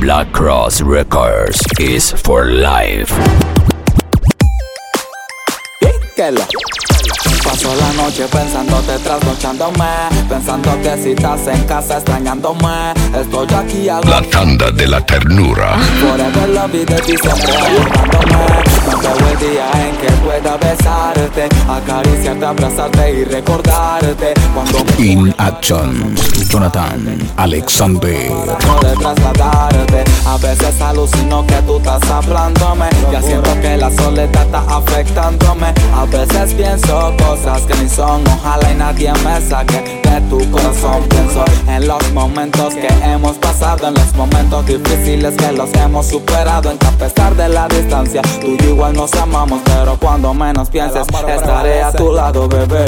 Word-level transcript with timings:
Black 0.00 0.32
Cross 0.32 0.80
Records 0.80 1.60
is 1.78 2.10
for 2.10 2.46
life. 2.46 3.12
Paso 7.44 7.74
la 7.74 7.92
noche 8.02 8.26
pensándote, 8.30 8.98
trasnochándome 8.98 10.08
Pensando 10.28 10.80
que 10.82 10.96
si 11.02 11.10
estás 11.12 11.46
en 11.48 11.64
casa 11.64 11.96
extrañándome 11.96 12.92
Estoy 13.14 13.46
aquí 13.54 13.88
a 13.90 14.00
La 14.00 14.22
tanda 14.22 14.70
de 14.70 14.86
la 14.86 15.04
ternura. 15.04 15.78
Forever 16.00 16.48
love 16.48 16.72
you 16.72 16.84
de 16.86 17.00
ti 17.02 17.16
siempre 17.18 18.59
veo 19.00 19.28
el 19.28 19.38
día 19.38 19.70
en 19.88 19.96
que 19.96 20.12
pueda 20.24 20.56
besarte 20.56 21.48
Acariciarte, 21.68 22.44
abrazarte 22.44 23.12
y 23.12 23.24
recordarte. 23.24 24.34
Cuando 24.54 24.78
In 24.98 25.34
Action, 25.38 26.14
Jonathan 26.48 27.18
Alexander. 27.36 28.10
de 28.10 28.92
trasladarte. 28.98 30.04
A 30.26 30.36
veces 30.38 30.80
alucino 30.80 31.46
que 31.46 31.54
tú 31.62 31.78
estás 31.78 32.02
hablándome. 32.10 32.86
Ya 33.12 33.22
siento 33.22 33.50
que 33.60 33.76
la 33.76 33.90
soledad 33.90 34.44
está 34.44 34.60
afectándome. 34.68 35.72
A 35.94 36.04
veces 36.06 36.54
pienso 36.54 37.14
cosas 37.18 37.62
que 37.62 37.74
ni 37.74 37.88
son. 37.88 38.22
Ojalá 38.28 38.72
y 38.72 38.74
nadie 38.74 39.12
me 39.24 39.40
saque 39.40 40.00
de 40.02 40.20
tu 40.28 40.50
corazón. 40.50 41.04
Pienso 41.08 41.44
en 41.68 41.86
los 41.86 42.12
momentos 42.12 42.74
que 42.74 42.88
hemos 43.04 43.36
pasado 43.38 43.88
En 43.88 43.94
los 43.94 44.14
momentos 44.14 44.66
difíciles 44.66 45.34
que 45.36 45.52
los 45.52 45.72
hemos 45.74 46.06
superado. 46.06 46.70
En 46.70 46.78
que 46.78 46.86
a 46.86 46.90
pesar 46.92 47.34
de 47.36 47.48
la 47.48 47.68
distancia 47.68 48.22
Tú 48.40 48.48
y 48.48 48.56
yo 48.64 48.76
igual 48.90 48.96
nos 48.96 49.12
amamos 49.14 49.60
Pero 49.64 49.96
cuando 49.96 50.34
menos 50.34 50.68
pienses 50.68 51.06
Estaré 51.28 51.82
a 51.82 51.92
tu 51.92 52.12
lado, 52.12 52.48
bebé. 52.48 52.84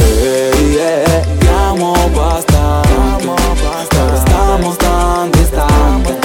Yeah. 0.73 1.23
Te 1.39 1.49
amo 1.49 1.95
bastante 2.15 3.25
Pero 3.91 4.17
estamos 4.17 4.79
tan 4.79 5.33
distantes. 5.33 6.17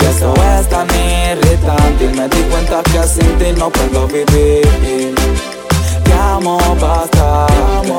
Y 0.00 0.04
eso 0.04 0.34
es 0.34 0.68
tan 0.68 0.86
irritante. 0.88 2.04
Y 2.04 2.08
me 2.08 2.28
di 2.28 2.42
cuenta 2.50 2.82
que 2.82 3.02
sin 3.08 3.38
ti 3.38 3.52
no 3.58 3.70
puedo 3.70 4.06
vivir. 4.06 5.14
Te 6.04 6.12
amo 6.12 6.58
bastante 6.80 7.92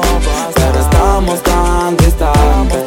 Pero 0.56 0.80
estamos 0.80 1.44
tan 1.44 1.98
distantes. 1.98 2.84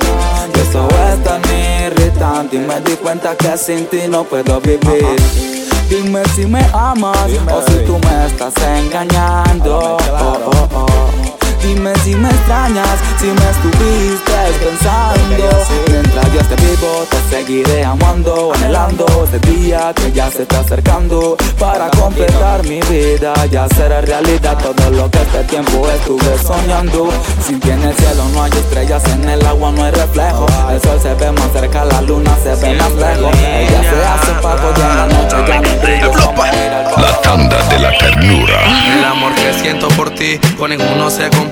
Y 0.54 0.60
eso 0.60 0.88
es 0.88 1.24
tan 1.24 1.42
irritante. 1.84 2.56
Y 2.56 2.60
me 2.60 2.80
di 2.80 2.96
cuenta 2.96 3.36
que 3.36 3.56
sin 3.56 3.86
ti 3.86 4.02
no 4.08 4.24
puedo 4.24 4.60
vivir 4.60 5.69
Dime 5.90 6.22
si 6.36 6.46
me 6.46 6.64
amas 6.72 7.16
o 7.52 7.62
si 7.68 7.84
tú 7.84 7.98
me 7.98 8.26
estás 8.26 8.54
engañando. 8.78 9.98
Oh, 9.98 10.38
oh, 10.46 10.68
oh. 10.72 11.39
Dime 11.62 11.92
si 12.02 12.14
me 12.14 12.28
extrañas, 12.28 12.98
si 13.18 13.26
me 13.26 13.50
estuviste 13.50 14.32
pensando. 14.64 15.20
Mientras 15.90 16.32
yo 16.32 16.40
esté 16.40 16.56
vivo, 16.56 17.06
te 17.10 17.36
seguiré 17.36 17.84
amando, 17.84 18.52
anhelando 18.54 19.04
ese 19.24 19.38
día 19.50 19.92
que 19.94 20.10
ya 20.10 20.30
se 20.30 20.42
está 20.42 20.60
acercando. 20.60 21.36
Para 21.58 21.90
completar 21.90 22.62
mi 22.64 22.80
vida 22.82 23.34
y 23.50 23.56
hacer 23.56 24.06
realidad 24.06 24.56
todo 24.58 24.90
lo 24.90 25.10
que 25.10 25.18
este 25.18 25.44
tiempo 25.44 25.86
estuve 25.94 26.38
soñando. 26.38 27.10
Sin 27.46 27.60
ti 27.60 27.70
en 27.70 27.82
el 27.82 27.94
cielo 27.94 28.24
no 28.32 28.42
hay 28.42 28.52
estrellas, 28.52 29.04
en 29.12 29.28
el 29.28 29.44
agua 29.46 29.70
no 29.70 29.84
hay 29.84 29.92
reflejo. 29.92 30.46
El 30.70 30.80
sol 30.80 30.98
se 31.00 31.12
ve 31.14 31.30
más 31.32 31.52
cerca, 31.52 31.84
la 31.84 32.00
luna 32.00 32.36
se 32.42 32.54
ve 32.54 32.74
más 32.74 32.92
lejos. 32.92 33.36
Ella 33.36 33.82
se 33.82 34.04
hace 34.06 34.32
pago 34.42 34.72
y 34.76 34.80
en 34.80 34.96
la 34.96 35.06
noche 35.06 35.36
ya 35.46 35.60
no 35.60 35.82
brillo 35.82 36.12
La 36.96 37.20
tanda 37.20 37.56
de 37.68 37.78
la 37.78 37.98
ternura. 37.98 38.60
El 38.96 39.04
amor 39.04 39.34
que 39.34 39.52
siento 39.52 39.88
por 39.88 40.10
ti 40.10 40.38
con 40.58 40.70
ninguno 40.70 41.10
se 41.10 41.28
compara. 41.28 41.49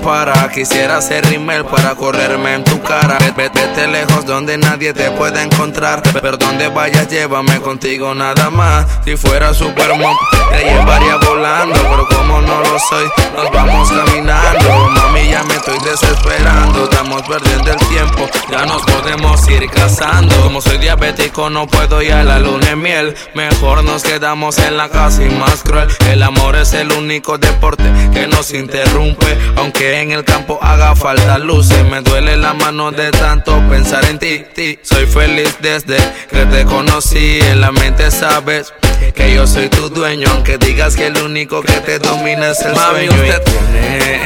Quisiera 0.53 1.01
ser 1.01 1.25
rimel 1.25 1.63
para 1.65 1.95
correrme 1.95 2.53
en 2.55 2.63
tu 2.63 2.81
cara. 2.81 3.17
Vete, 3.37 3.87
lejos 3.87 4.25
donde 4.25 4.57
nadie 4.57 4.93
te 4.93 5.09
pueda 5.11 5.43
encontrar. 5.43 6.01
Pero 6.21 6.35
donde 6.37 6.67
vayas, 6.67 7.07
llévame 7.09 7.61
contigo 7.61 8.13
nada 8.15 8.49
más. 8.49 8.85
Si 9.05 9.15
fuera 9.15 9.53
Superman, 9.53 10.15
te 10.51 10.63
llevaría 10.63 11.15
volando. 11.17 11.75
Pero 11.75 12.07
como 12.07 12.41
no 12.41 12.59
lo 12.61 12.79
soy, 12.79 13.09
nos 13.35 13.51
vamos 13.51 13.89
caminando. 13.89 14.89
Mami, 14.89 15.29
ya 15.29 15.43
me 15.43 15.55
estoy 15.55 15.77
desesperando. 15.79 16.85
Estamos 16.85 17.21
perdiendo 17.23 17.71
el 17.71 17.87
tiempo, 17.87 18.29
ya 18.51 18.65
nos 18.65 18.81
podemos 18.81 19.47
ir 19.49 19.69
casando. 19.69 20.35
Como 20.41 20.61
soy 20.61 20.77
diabético, 20.79 21.49
no 21.49 21.67
puedo 21.67 22.01
ir 22.01 22.13
a 22.13 22.23
la 22.23 22.39
luna 22.39 22.67
de 22.67 22.75
miel. 22.75 23.15
Mejor 23.33 23.83
nos 23.83 24.03
quedamos 24.03 24.57
en 24.57 24.75
la 24.75 24.89
casa 24.89 25.23
y 25.23 25.29
más 25.29 25.63
cruel. 25.63 25.87
El 26.09 26.23
amor 26.23 26.55
es 26.55 26.73
el 26.73 26.91
único 26.91 27.37
deporte 27.37 27.83
que 28.13 28.27
nos 28.27 28.53
interrumpe. 28.53 29.37
Aunque 29.55 29.88
en 29.93 30.11
el 30.11 30.23
campo 30.23 30.59
haga 30.61 30.95
falta 30.95 31.37
luces, 31.37 31.83
me 31.85 32.01
duele 32.01 32.37
la 32.37 32.53
mano 32.53 32.91
de 32.91 33.11
tanto 33.11 33.59
pensar 33.69 34.05
en 34.05 34.19
ti. 34.19 34.43
ti. 34.53 34.79
Soy 34.83 35.05
feliz 35.05 35.57
desde 35.61 35.97
que 36.29 36.45
te 36.45 36.65
conocí. 36.65 37.39
En 37.41 37.61
la 37.61 37.71
mente 37.71 38.11
sabes 38.11 38.73
que 39.15 39.33
yo 39.33 39.47
soy 39.47 39.69
tu 39.69 39.89
dueño. 39.89 40.27
Aunque 40.31 40.57
digas 40.57 40.95
que 40.95 41.07
el 41.07 41.17
único 41.17 41.61
que 41.61 41.73
te 41.81 41.99
domina 41.99 42.51
es 42.51 42.59
el 42.61 42.75
Mami, 42.75 43.07
sueño. 43.07 43.11
usted 43.11 43.43
tiene 43.43 44.21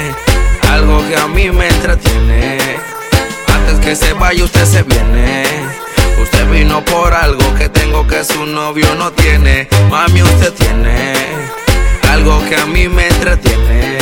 algo 0.71 1.07
que 1.07 1.15
a 1.15 1.27
mí 1.27 1.49
me 1.51 1.67
entretiene. 1.67 2.57
Antes 3.47 3.79
que 3.79 3.95
se 3.95 4.13
vaya, 4.13 4.43
usted 4.43 4.65
se 4.65 4.83
viene. 4.83 5.43
Usted 6.21 6.49
vino 6.49 6.83
por 6.85 7.13
algo 7.13 7.53
que 7.55 7.69
tengo 7.69 8.05
que 8.07 8.23
su 8.23 8.45
novio 8.45 8.87
no 8.95 9.11
tiene. 9.11 9.67
Mami, 9.89 10.23
usted 10.23 10.53
tiene 10.53 11.13
algo 12.11 12.43
que 12.49 12.55
a 12.55 12.65
mí 12.65 12.87
me 12.87 13.07
entretiene. 13.07 13.92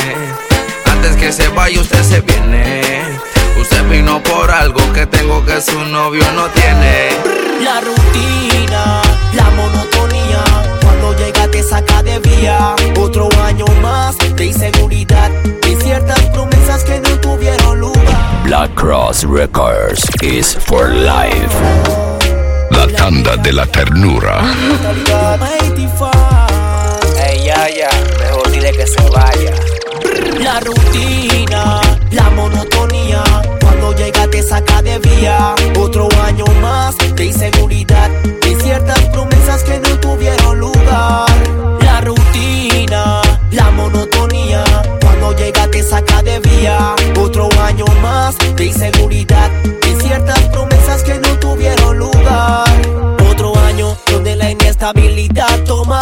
Antes 1.04 1.18
que 1.18 1.32
se 1.32 1.48
vaya, 1.48 1.82
usted 1.82 2.04
se 2.04 2.22
viene. 2.22 3.02
Usted 3.60 3.90
vino 3.90 4.22
por 4.22 4.52
algo 4.52 4.80
que 4.94 5.08
tengo 5.08 5.44
que 5.44 5.60
su 5.60 5.84
novio 5.86 6.24
no 6.36 6.48
tiene. 6.50 7.10
La 7.64 7.82
rutina, 7.82 9.02
la 9.34 9.50
monotonía. 9.50 10.44
Cuando 10.84 11.18
llega 11.18 11.48
te 11.48 11.64
saca 11.64 12.04
de 12.04 12.20
vía. 12.20 12.76
Otro 13.00 13.30
año 13.44 13.66
más 13.82 14.16
de 14.36 14.46
inseguridad. 14.46 15.32
Y 15.68 15.76
ciertas 15.82 16.20
promesas 16.28 16.84
que 16.84 17.00
no 17.00 17.20
tuvieron 17.20 17.80
lugar. 17.80 18.44
Black 18.44 18.72
Cross 18.76 19.24
Records 19.24 20.08
is 20.22 20.56
for 20.56 20.88
life. 20.88 21.56
La 22.70 22.86
tanda 22.96 23.38
de 23.38 23.54
la 23.54 23.66
ternura. 23.66 24.40
Ey, 27.28 27.44
ya, 27.44 27.68
ya, 27.70 27.90
mejor 28.20 28.52
dile 28.52 28.72
que 28.72 28.86
se 28.86 29.02
vaya. 29.10 29.71
La 30.42 30.60
rutina, 30.60 31.82
la 32.12 32.30
monotonía. 32.32 33.24
Cuando 33.62 33.94
llega 33.96 34.28
te 34.28 34.44
saca 34.44 34.82
de 34.82 35.00
vía. 35.00 35.56
Otro 35.80 36.10
año 36.24 36.46
más 36.62 36.96
de 37.16 37.26
inseguridad. 37.26 38.10
Y 38.50 38.56
ciertas 38.62 39.00
promesas 39.10 39.64
que 39.64 39.80
no 39.80 40.00
tuvieron 40.00 40.60
lugar. 40.60 41.30
La 41.82 42.02
rutina, 42.02 43.22
la 43.52 43.72
monotonía. 43.72 44.64
Cuando 45.02 45.36
llega 45.36 45.68
te 45.68 45.84
saca 45.84 46.22
de 46.24 46.40
vía. 46.40 46.96
Otro 47.20 47.50
año 47.62 47.86
más 48.02 48.36
de 48.56 48.66
inseguridad. 48.66 49.50
Y 49.64 50.02
ciertas 50.02 50.40
promesas 50.50 51.04
que 51.04 51.16
no 51.16 51.40
tuvieron 51.40 51.98
lugar. 51.98 52.68
Otro 53.30 53.58
año 53.58 53.96
donde 54.12 54.36
la 54.36 54.52
inestabilidad 54.52 55.64
toma 55.66 56.00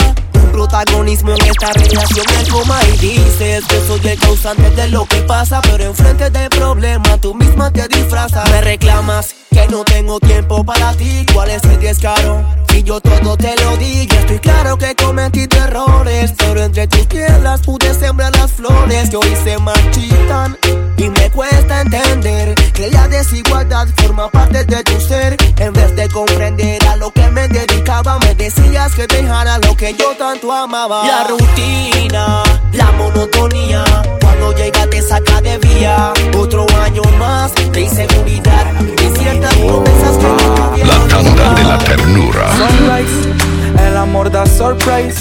protagonismo 0.59 1.31
en 1.31 1.45
esta 1.45 1.71
relación 1.71 2.25
me 2.37 2.49
coma 2.49 2.77
y 2.83 2.97
dices 2.97 3.63
que 3.65 3.79
soy 3.87 4.01
el 4.03 4.19
causante 4.19 4.69
de 4.71 4.89
lo 4.89 5.05
que 5.05 5.21
pasa, 5.21 5.61
pero 5.61 5.85
enfrente 5.85 6.29
del 6.29 6.49
problema 6.49 7.17
tú 7.21 7.33
misma 7.33 7.71
te 7.71 7.87
disfrazas. 7.87 8.49
Me 8.51 8.59
reclamas 8.59 9.35
que 9.51 9.65
no 9.69 9.85
tengo 9.85 10.19
tiempo 10.19 10.65
para 10.65 10.93
ti, 10.95 11.25
¿cuál 11.33 11.51
es 11.51 11.63
el 11.63 11.79
descaro? 11.79 12.43
Si 12.67 12.83
yo 12.83 12.99
todo 12.99 13.37
te 13.37 13.55
lo 13.63 13.77
di, 13.77 14.01
y 14.01 14.09
estoy 14.13 14.39
claro 14.39 14.77
que 14.77 14.93
cometí 14.95 15.47
errores, 15.55 16.33
pero 16.37 16.61
entre 16.61 16.87
tus 16.87 17.05
piernas 17.05 17.61
pude 17.61 17.93
sembrar 17.93 18.35
las 18.35 18.51
flores 18.51 19.09
que 19.09 19.15
hoy 19.15 19.37
se 19.41 19.57
marchitan. 19.59 20.57
Y 20.97 21.09
me 21.09 21.31
cuesta 21.31 21.81
entender 21.81 22.58
que 22.79 22.89
la 22.91 23.09
desigualdad 23.09 23.87
forma 23.97 24.29
parte 24.29 24.63
de 24.63 24.81
tu 24.83 25.01
ser. 25.01 25.35
En 25.57 25.73
vez 25.73 25.93
de 25.97 26.07
comprender 26.07 26.81
a 26.87 26.95
lo 26.95 27.11
que 27.11 27.27
me 27.29 27.45
dedicaba, 27.49 28.17
me 28.19 28.33
decías 28.35 28.93
que 28.95 29.05
dejara 29.05 29.57
lo 29.57 29.75
que 29.75 29.93
yo 29.95 30.15
tanto 30.17 30.49
amaba. 30.53 31.05
La 31.05 31.27
rutina, 31.27 32.41
la 32.71 32.91
monotonía. 32.93 33.83
Cuando 34.21 34.53
llega 34.53 34.89
te 34.89 35.01
saca 35.01 35.41
de 35.41 35.57
vía. 35.57 36.13
Otro 36.37 36.65
año 36.81 37.01
más 37.17 37.53
de 37.73 37.81
inseguridad. 37.81 38.65
Y 39.03 39.17
ciertas 39.19 39.53
promesas 39.55 40.17
que 40.17 40.23
no 40.23 40.37
La 40.37 40.69
tuvieron 40.69 41.09
tanda 41.09 41.53
de 41.55 41.63
la 41.65 41.77
ternura. 41.79 42.47
Sunrise, 42.55 43.87
el 43.87 43.97
amor 43.97 44.31
da 44.31 44.45
surprise. 44.45 45.19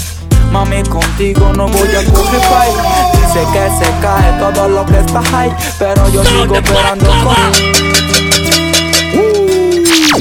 Mami, 0.53 0.81
contigo 0.83 1.51
no 1.53 1.67
voy 1.67 1.89
a 1.89 2.05
coger 2.09 2.39
fight. 2.39 3.18
Dice 3.39 3.51
que 3.53 3.85
se 3.85 3.91
cae 4.01 4.33
todo 4.37 4.67
lo 4.67 4.85
que 4.85 4.99
está 4.99 5.23
high, 5.23 5.55
pero 5.77 6.09
yo 6.09 6.25
sigo 6.25 6.55
esperando 6.55 7.09
con. 7.23 7.35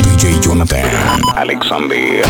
DJ 0.02 0.38
Jonathan 0.40 1.20
Alexander. 1.34 2.22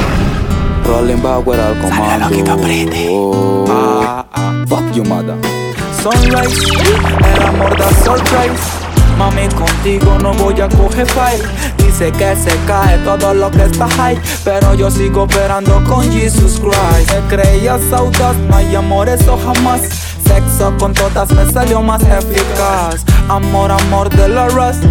Rolling 0.87 1.20
backward 1.20 1.61
al 1.61 1.79
comando. 1.81 3.67
Ah, 3.70 4.25
ah, 4.32 4.64
fuck 4.67 4.90
you, 4.94 5.05
mother. 5.05 5.37
Sunrise, 6.02 6.56
el 7.37 7.43
amor 7.43 7.76
da 7.76 7.90
surprise. 8.02 8.88
Mami, 9.19 9.46
contigo 9.49 10.17
no 10.23 10.32
voy 10.32 10.58
a 10.58 10.69
coger 10.69 11.06
fight. 11.06 11.43
Dice 11.76 12.11
que 12.12 12.35
se 12.35 12.56
cae 12.67 12.96
todo 13.05 13.35
lo 13.35 13.50
que 13.50 13.64
está 13.64 13.87
high. 13.90 14.19
Pero 14.43 14.73
yo 14.73 14.90
sigo 14.90 15.25
operando 15.25 15.85
con 15.85 16.11
Jesus 16.11 16.58
Christ. 16.58 17.12
Me 17.12 17.37
creías 17.37 17.93
audaz, 17.93 18.37
no 18.49 18.56
hay 18.56 18.75
amor, 18.75 19.08
eso 19.11 19.38
jamás. 19.44 20.08
Sexo 20.38 20.73
con 20.79 20.94
todas 20.94 21.29
me 21.32 21.50
salió 21.50 21.82
más 21.82 22.00
eficaz. 22.02 23.05
Amor, 23.29 23.73
amor 23.73 24.08
de 24.08 24.29
la 24.29 24.46
rust. 24.49 24.85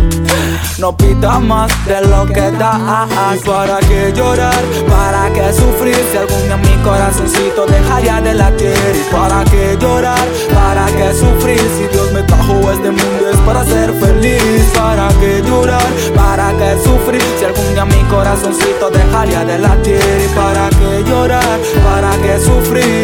No 0.77 0.95
pita 0.95 1.39
más 1.39 1.71
de 1.85 2.01
lo 2.01 2.25
que 2.25 2.51
da. 2.51 3.07
¿Para 3.45 3.79
qué 3.79 4.11
llorar? 4.13 4.61
¿Para 4.89 5.31
qué 5.31 5.53
sufrir? 5.53 5.95
Si 6.11 6.17
algún 6.17 6.43
día 6.43 6.57
mi 6.57 6.83
corazoncito 6.83 7.65
dejaría 7.65 8.19
de 8.19 8.33
latir. 8.33 8.75
¿Y 8.93 9.13
para 9.13 9.45
qué 9.45 9.77
llorar? 9.79 10.27
¿Para 10.53 10.85
qué 10.87 11.13
sufrir? 11.13 11.61
Si 11.77 11.87
Dios 11.93 12.11
me 12.11 12.23
trajo 12.23 12.69
este 12.69 12.91
mundo 12.91 13.29
es 13.31 13.37
para 13.45 13.63
ser 13.63 13.93
feliz. 13.93 14.65
¿Para 14.75 15.07
qué 15.19 15.41
llorar? 15.47 15.87
¿Para 16.13 16.51
qué 16.57 16.77
sufrir? 16.83 17.23
Si 17.39 17.45
algún 17.45 17.73
día 17.73 17.85
mi 17.85 18.03
corazoncito 18.09 18.89
dejaría 18.89 19.45
de 19.45 19.59
latir. 19.59 20.01
¿Y 20.25 20.35
para 20.35 20.69
qué 20.71 21.09
llorar? 21.09 21.59
¿Para 21.85 22.11
qué 22.17 22.37
sufrir? 22.37 22.96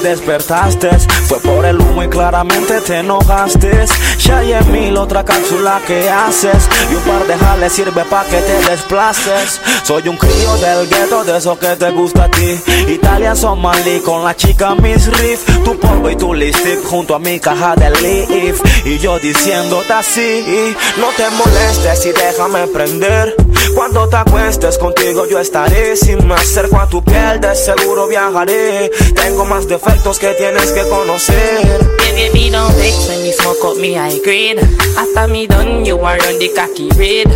Despertaste. 0.00 0.90
Fue 1.26 1.38
por 1.40 1.64
el 1.64 1.80
humo 1.80 2.02
y 2.02 2.08
claramente 2.08 2.80
te 2.80 2.98
enojaste. 2.98 3.86
Ya 4.18 4.38
hay 4.38 4.52
en 4.52 4.72
mil 4.72 4.96
otra 4.96 5.24
cápsula 5.24 5.80
que 5.86 6.08
haces. 6.08 6.68
Y 6.90 6.94
un 6.94 7.02
par 7.02 7.26
de 7.26 7.36
jales 7.36 7.72
sirve 7.72 8.04
pa' 8.04 8.24
que 8.24 8.38
te 8.38 8.70
desplaces. 8.70 9.60
Soy 9.82 10.08
un 10.08 10.16
crío 10.16 10.56
del 10.56 10.88
gueto, 10.88 11.24
de 11.24 11.38
eso 11.38 11.58
que 11.58 11.76
te 11.76 11.90
gusta 11.90 12.24
a 12.24 12.30
ti. 12.30 12.58
Italia, 12.88 13.34
Somali, 13.34 14.00
con 14.00 14.24
la 14.24 14.34
chica 14.34 14.74
Miss 14.74 15.06
Riff. 15.18 15.44
Tu 15.64 15.78
polvo 15.78 16.10
y 16.10 16.16
tu 16.16 16.34
lipstick 16.34 16.84
junto 16.84 17.14
a 17.14 17.18
mi 17.18 17.40
caja 17.40 17.74
de 17.76 17.90
leaf. 17.90 18.60
Y 18.84 18.98
yo 18.98 19.18
diciéndote 19.18 19.92
así 19.92 20.74
No 20.98 21.08
te 21.16 21.28
molestes 21.30 22.06
y 22.06 22.12
déjame 22.12 22.66
prender. 22.68 23.34
Cuando 23.74 24.08
te 24.08 24.16
acuestes 24.16 24.78
contigo 24.78 25.26
yo 25.26 25.38
estaré 25.40 25.96
Sin 25.96 26.28
me 26.28 26.34
acerco 26.34 26.78
a 26.78 26.86
tu 26.86 27.02
piel 27.02 27.40
de 27.40 27.54
seguro 27.54 28.06
viajaré. 28.06 28.90
Tengo 29.14 29.44
más 29.44 29.66
defectos 29.84 30.18
que 30.18 30.34
tienes 30.34 30.72
que 30.72 30.82
conocer 30.88 32.03
Baby, 32.14 32.32
me 32.32 32.50
don't 32.50 32.72
vex 32.74 33.08
when 33.08 33.32
smoke 33.32 33.64
up 33.64 33.76
me 33.76 33.94
high 33.94 34.18
grade. 34.22 34.58
After 34.96 35.26
me 35.26 35.46
done, 35.46 35.84
you 35.84 35.98
are 35.98 36.14
on 36.14 36.38
the 36.38 36.48
cocky 36.54 36.88
red. 36.94 37.26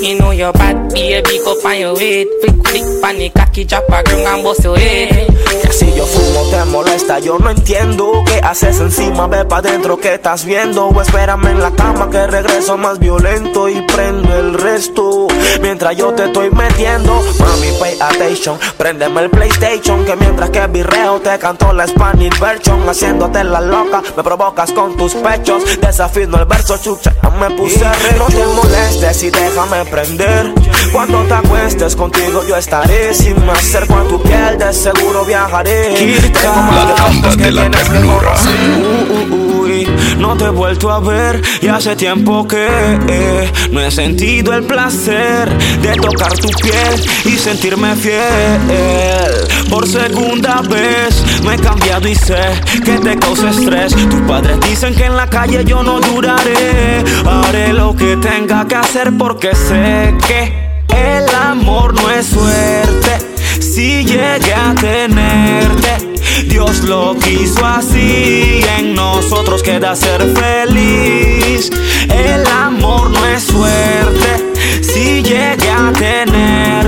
You 0.00 0.18
know 0.18 0.30
you're 0.30 0.52
bad, 0.52 0.92
baby, 0.92 1.38
go 1.44 1.58
your 1.72 1.94
weight. 1.94 2.28
Flick, 2.40 2.66
flick, 2.66 3.34
cocky, 3.34 3.64
drop 3.64 3.88
a 3.90 4.02
and 4.06 4.44
bust 4.44 4.62
your 4.62 4.78
head. 4.78 5.38
Que 5.62 5.72
si 5.72 5.92
yo 5.94 6.06
fumo 6.06 6.48
te 6.50 6.64
molesta, 6.66 7.18
yo 7.18 7.38
no 7.38 7.50
entiendo 7.50 8.22
¿Qué 8.26 8.40
haces 8.42 8.80
encima? 8.80 9.26
Ve 9.26 9.44
pa' 9.44 9.62
dentro, 9.62 9.98
¿qué 9.98 10.14
estás 10.14 10.44
viendo? 10.44 10.86
O 10.86 11.02
espérame 11.02 11.46
en 11.46 11.60
la 11.60 11.70
cama 11.70 12.10
que 12.10 12.26
regreso 12.26 12.76
más 12.76 12.98
violento 12.98 13.68
Y 13.68 13.80
prendo 13.82 14.34
el 14.36 14.54
resto 14.54 15.26
Mientras 15.60 15.96
yo 15.96 16.12
te 16.12 16.26
estoy 16.26 16.50
metiendo 16.50 17.22
Mami, 17.40 17.68
pay 17.80 17.98
attention 18.00 18.58
Préndeme 18.76 19.22
el 19.22 19.30
PlayStation 19.30 20.04
Que 20.04 20.16
mientras 20.16 20.50
que 20.50 20.66
virreo 20.66 21.20
te 21.20 21.38
canto 21.38 21.72
la 21.72 21.86
Spanish 21.86 22.38
version 22.38 22.88
Haciéndote 22.88 23.42
la 23.42 23.60
loca 23.60 24.02
Me 24.16 24.22
provocas 24.28 24.72
con 24.72 24.94
tus 24.94 25.14
pechos. 25.14 25.62
Desafino 25.80 26.38
el 26.38 26.44
verso, 26.44 26.76
chucha 26.76 27.14
Ya 27.22 27.30
me 27.30 27.50
puse 27.56 27.82
No 28.18 28.26
te 28.26 28.44
molestes 28.44 29.22
y 29.22 29.30
déjame 29.30 29.86
prender. 29.86 30.52
Cuando 30.92 31.22
te 31.22 31.32
acuestes 31.32 31.96
contigo 31.96 32.42
yo 32.46 32.56
estaré 32.56 33.14
Sin 33.14 33.42
me 33.46 33.52
acerco 33.52 33.94
a 33.94 34.04
tu 34.04 34.20
piel 34.22 34.58
de 34.58 34.70
seguro 34.74 35.24
viajaré. 35.24 36.18
La 36.42 37.36
que 37.36 37.42
de 37.42 37.52
la 37.52 37.70
ternura. 37.70 38.34
uy, 39.62 39.88
no 40.18 40.36
te 40.36 40.44
he 40.44 40.50
vuelto 40.50 40.90
a 40.90 41.00
ver 41.00 41.40
y 41.62 41.68
hace 41.68 41.96
tiempo 41.96 42.46
que 42.46 42.66
eh, 43.08 43.52
no 43.70 43.80
he 43.80 43.90
sentido 43.90 44.52
el 44.52 44.64
placer 44.64 45.48
de 45.80 45.94
tocar 45.94 46.32
tu 46.34 46.48
piel 46.50 47.10
y 47.24 47.38
sentirme 47.38 47.96
fiel. 47.96 49.37
Por 49.68 49.86
segunda 49.86 50.62
vez 50.62 51.22
me 51.44 51.54
he 51.54 51.58
cambiado 51.58 52.08
y 52.08 52.14
sé 52.14 52.40
que 52.84 52.98
te 52.98 53.16
causa 53.18 53.50
estrés. 53.50 53.94
Tus 53.94 54.20
padres 54.22 54.58
dicen 54.60 54.94
que 54.94 55.04
en 55.04 55.16
la 55.16 55.28
calle 55.28 55.64
yo 55.64 55.82
no 55.82 56.00
duraré. 56.00 57.04
Haré 57.26 57.72
lo 57.72 57.94
que 57.94 58.16
tenga 58.16 58.66
que 58.66 58.76
hacer 58.76 59.12
porque 59.16 59.54
sé 59.54 60.14
que 60.26 60.68
el 60.88 61.28
amor 61.34 61.94
no 61.94 62.10
es 62.10 62.26
suerte. 62.26 63.18
Si 63.60 64.04
llegué 64.04 64.54
a 64.54 64.74
tenerte, 64.74 66.18
Dios 66.48 66.84
lo 66.84 67.14
quiso 67.16 67.64
así. 67.64 68.60
En 68.78 68.94
nosotros 68.94 69.62
queda 69.62 69.94
ser 69.94 70.22
feliz. 70.34 71.70
El 72.08 72.46
amor 72.46 73.10
no 73.10 73.26
es 73.26 73.44
suerte. 73.44 74.82
Si 74.82 75.22
llegué 75.22 75.70
a 75.70 75.92
tenerte, 75.92 76.87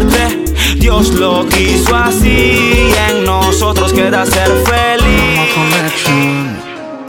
Dios 1.01 1.15
lo 1.15 1.47
quiso 1.49 1.97
así. 1.97 2.93
En 3.09 3.25
nosotros 3.25 3.91
queda 3.91 4.27
ser 4.27 4.49
feliz. 4.67 5.41
Connection. 5.55 6.61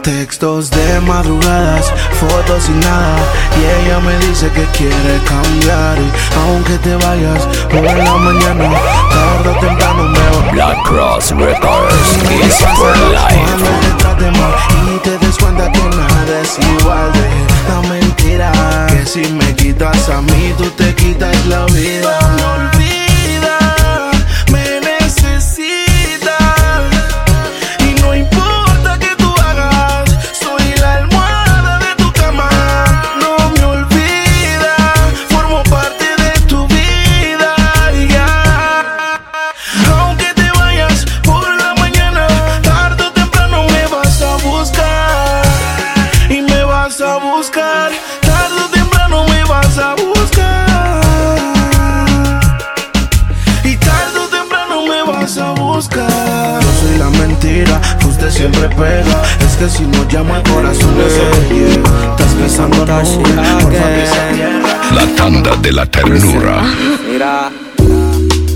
Textos 0.02 0.70
de 0.70 1.00
madrugadas, 1.02 1.92
fotos 2.18 2.70
y 2.70 2.72
nada. 2.72 3.18
Y 3.60 3.84
ella 3.84 4.00
me 4.00 4.16
dice 4.26 4.50
que 4.52 4.64
quiere 4.78 5.20
cambiar. 5.28 5.98
Y 5.98 6.10
aunque 6.40 6.78
te 6.78 6.96
vayas 6.96 7.46
por 7.70 7.82
la 7.82 8.14
mañana, 8.14 8.70
tarde 9.10 9.50
o 9.50 9.60
temprano 9.60 10.04
me 10.04 10.18
voy. 10.18 10.52
Black 10.52 10.82
Cross 10.84 11.32
Records 11.32 12.16
is 12.46 12.64
for 12.76 12.96
life. 13.12 13.38
Cuando 13.44 13.70
te 13.80 13.90
trate 13.98 14.30
mal 14.30 14.54
y 14.94 14.98
te 15.00 15.18
des 15.18 15.36
cuenta 15.36 15.70
que 15.70 15.82
nada 15.82 16.40
es 16.42 16.58
igual 16.80 17.12
de 17.12 17.28
la 17.68 17.88
mentira. 17.90 18.52
Que 18.88 19.04
si 19.04 19.30
me 19.32 19.54
quitas 19.54 20.08
a 20.08 20.22
mí, 20.22 20.54
tú 20.56 20.64
te 20.78 20.94
quitas 20.94 21.44
la 21.44 21.66
vida. 21.66 22.21
Vas 46.92 47.00
a 47.00 47.16
buscar, 47.16 47.90
tarde 48.20 48.60
o 48.62 48.68
temprano 48.68 49.24
me 49.26 49.42
vas 49.44 49.78
a 49.78 49.94
buscar. 49.94 51.40
Y 53.64 53.76
tarde 53.76 54.18
o 54.18 54.28
temprano 54.28 54.82
me 54.86 55.02
vas 55.02 55.38
a 55.38 55.52
buscar. 55.52 56.60
Yo 56.60 56.68
soy 56.80 56.98
la 56.98 57.08
mentira 57.10 57.80
que 57.98 58.06
usted 58.06 58.30
siempre 58.30 58.68
pega. 58.68 59.22
Es 59.40 59.56
que 59.56 59.70
si 59.70 59.84
no 59.84 60.04
llamo 60.10 60.36
el 60.36 60.42
corazón 60.42 60.94
no 60.98 61.08
se 61.08 61.54
llega. 61.54 62.10
Estás 62.10 62.36
besando 62.36 62.84
nubes, 62.84 63.08
por 63.08 63.72
favor, 63.74 64.34
tierra. 64.34 64.68
La 64.94 65.06
tanda 65.16 65.56
de 65.56 65.72
la 65.72 65.86
ternura. 65.86 66.62
Mira, 67.10 67.50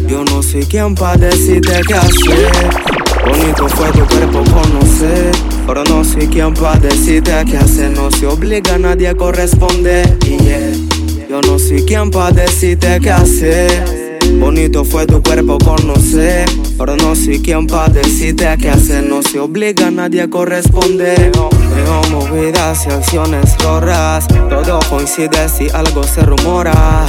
yo 0.07 0.25
no 0.25 0.43
soy 0.43 0.67
quien 0.67 0.95
para 0.95 1.17
decirte 1.17 1.81
qué 1.87 1.95
hacer. 1.95 3.06
Bonito 3.27 3.69
fue 3.69 3.91
tu 3.91 4.07
cuerpo 4.07 4.45
conocer, 4.53 5.33
pero 5.67 5.83
no 5.85 6.05
soy 6.05 6.29
quien 6.29 6.55
para 6.55 6.79
decirte 6.79 7.33
qué 7.51 7.57
hacer. 7.57 7.91
No 7.91 8.11
se 8.11 8.27
obliga 8.27 8.75
a 8.75 8.79
nadie 8.79 9.09
a 9.09 9.15
corresponder. 9.15 10.17
Yo 11.29 11.41
no 11.41 11.59
soy 11.59 11.85
quien 11.85 12.11
para 12.11 12.31
decirte 12.31 13.01
qué 13.01 13.11
hacer. 13.11 14.19
Bonito 14.39 14.85
fue 14.85 15.07
tu 15.07 15.23
cuerpo 15.23 15.59
conocer, 15.59 16.49
pero 16.79 16.97
no 16.97 17.17
soy 17.17 17.41
quien 17.41 17.67
para 17.67 17.89
decirte 17.89 18.47
qué 18.61 18.71
hacer. 18.71 19.03
No 19.03 19.23
se 19.23 19.41
obliga 19.41 19.89
a 19.89 19.91
nadie 19.91 20.23
a 20.23 20.31
corresponder. 20.31 21.33
Veo 21.75 22.03
movidas 22.13 22.87
y 22.87 22.91
acciones 22.93 23.57
raras. 23.59 24.29
Todo 24.49 24.79
coincide 24.89 25.49
si 25.49 25.69
algo 25.71 26.05
se 26.05 26.21
rumora. 26.23 27.05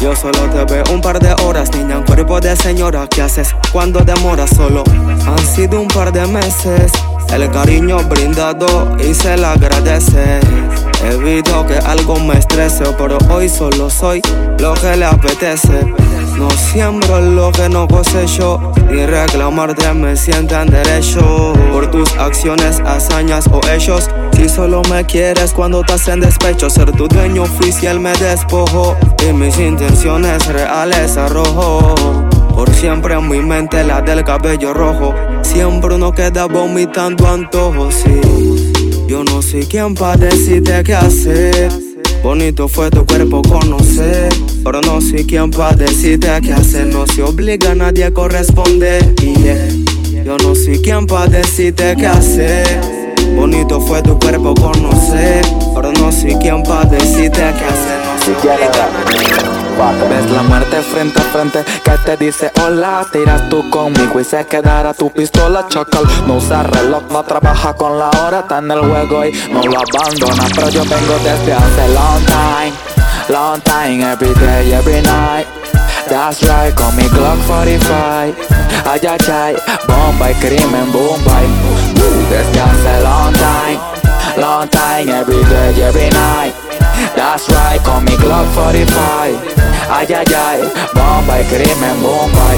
Yo 0.00 0.14
solo 0.14 0.38
te 0.50 0.64
veo 0.72 0.84
un 0.92 1.00
par 1.00 1.18
de 1.18 1.34
horas, 1.44 1.72
niña, 1.74 1.98
un 1.98 2.04
cuerpo 2.04 2.40
de 2.40 2.54
señora. 2.54 3.08
¿Qué 3.08 3.20
haces 3.20 3.54
cuando 3.72 4.00
demoras 4.00 4.50
solo? 4.50 4.84
Han 5.26 5.38
sido 5.38 5.80
un 5.80 5.88
par 5.88 6.12
de 6.12 6.24
meses. 6.26 6.92
El 7.32 7.50
cariño 7.50 7.98
brindado 8.08 8.96
y 8.98 9.14
se 9.14 9.36
le 9.36 9.46
agradece. 9.46 10.40
Evito 11.04 11.66
que 11.66 11.78
algo 11.78 12.18
me 12.18 12.38
estrese, 12.38 12.84
pero 12.96 13.18
hoy 13.30 13.48
solo 13.48 13.88
soy 13.88 14.20
lo 14.58 14.74
que 14.74 14.96
le 14.96 15.04
apetece. 15.04 15.86
No 16.36 16.50
siembro 16.50 17.20
lo 17.20 17.50
que 17.52 17.68
no 17.68 17.86
cosecho, 17.88 18.72
ni 18.90 19.04
reclamarte 19.06 19.92
me 19.92 20.16
sientan 20.16 20.68
derecho. 20.68 21.52
Por 21.72 21.90
tus 21.90 22.12
acciones, 22.16 22.80
hazañas 22.80 23.46
o 23.48 23.60
hechos, 23.72 24.08
si 24.36 24.48
solo 24.48 24.82
me 24.88 25.04
quieres 25.04 25.52
cuando 25.52 25.80
estás 25.80 26.06
en 26.08 26.20
despecho, 26.20 26.70
ser 26.70 26.92
tu 26.92 27.08
dueño 27.08 27.42
oficial 27.42 27.98
me 27.98 28.12
despojo. 28.12 28.96
Y 29.28 29.32
mis 29.32 29.58
intenciones 29.58 30.46
reales 30.46 31.16
arrojo. 31.16 31.94
Por 32.58 32.74
siempre 32.74 33.14
en 33.14 33.28
mi 33.28 33.38
mente 33.38 33.84
la 33.84 34.00
del 34.00 34.24
cabello 34.24 34.74
rojo. 34.74 35.14
Siempre 35.42 35.94
uno 35.94 36.10
queda 36.10 36.46
vomitando 36.46 37.28
antojos, 37.28 37.94
sí. 37.94 38.20
Yo 39.06 39.22
no 39.22 39.42
soy 39.42 39.64
quien 39.64 39.94
para 39.94 40.16
decirte 40.16 40.82
qué 40.82 40.96
hacer. 40.96 41.70
Bonito 42.20 42.66
fue 42.66 42.90
tu 42.90 43.06
cuerpo 43.06 43.42
conocer. 43.42 44.30
Pero 44.64 44.80
no 44.80 45.00
soy 45.00 45.24
quien 45.24 45.52
para 45.52 45.76
decirte 45.76 46.26
qué 46.42 46.52
hacer. 46.52 46.88
No 46.88 47.06
se 47.06 47.22
obliga 47.22 47.70
a 47.70 47.74
nadie 47.76 48.06
a 48.06 48.12
corresponder. 48.12 49.14
Yo 50.24 50.36
no 50.38 50.56
soy 50.56 50.82
quien 50.82 51.06
para 51.06 51.28
decirte 51.28 51.94
qué 51.96 52.08
hacer. 52.08 52.80
Bonito 53.36 53.80
fue 53.80 54.02
tu 54.02 54.18
cuerpo 54.18 54.54
conocer. 54.56 55.46
Pero 55.76 55.92
no 55.92 56.10
soy 56.10 56.34
quien 56.34 56.64
para 56.64 56.86
decirte 56.86 57.38
qué 57.38 57.64
hacer. 57.64 58.00
No 58.04 58.18
se 58.24 59.67
Ves 59.78 60.28
la 60.32 60.42
muerte 60.42 60.82
frente 60.82 61.20
a 61.20 61.22
frente 61.22 61.64
que 61.84 61.92
te 62.04 62.16
dice 62.16 62.50
hola. 62.64 63.06
Tiras 63.12 63.48
tú 63.48 63.70
conmigo 63.70 64.18
y 64.18 64.24
se 64.24 64.44
quedará 64.44 64.92
tu 64.92 65.08
pistola 65.08 65.68
Chacal 65.68 66.02
no 66.26 66.38
usa 66.38 66.64
reloj, 66.64 67.04
no 67.12 67.22
trabaja 67.22 67.74
con 67.74 67.96
la 67.96 68.10
hora 68.20 68.40
Está 68.40 68.58
en 68.58 68.72
el 68.72 68.80
juego 68.80 69.24
y 69.24 69.32
no 69.52 69.62
lo 69.62 69.78
abandona. 69.78 70.48
Pero 70.52 70.68
yo 70.70 70.82
vengo 70.82 71.14
desde 71.22 71.52
hace 71.52 71.88
long 71.94 72.24
time 72.26 72.72
Long 73.28 73.60
time, 73.60 74.02
every 74.02 74.34
day, 74.34 74.72
every 74.72 75.00
night. 75.02 75.46
That's 76.08 76.42
right, 76.42 76.74
con 76.74 76.96
mi 76.96 77.04
Glock 77.10 77.38
45 77.46 78.34
Ay, 78.84 79.00
ay, 79.06 79.18
ay, 79.28 80.34
crimen, 80.40 80.90
boom, 80.90 81.22
Desde 82.30 82.60
hace 82.60 83.02
long 83.04 83.32
time 83.34 83.78
Long 84.38 84.68
time, 84.70 85.08
every 85.08 85.44
day, 85.44 85.82
every 85.82 86.10
night. 86.10 86.52
That's 87.14 87.48
right, 87.48 87.80
con 87.84 88.04
mi 88.04 88.16
Glock 88.16 88.46
45 88.54 89.67
Ay, 89.90 90.06
ay, 90.10 90.24
ay, 90.36 90.60
bomba 90.94 91.40
y 91.40 91.44
crimen, 91.44 92.02
bomba 92.02 92.48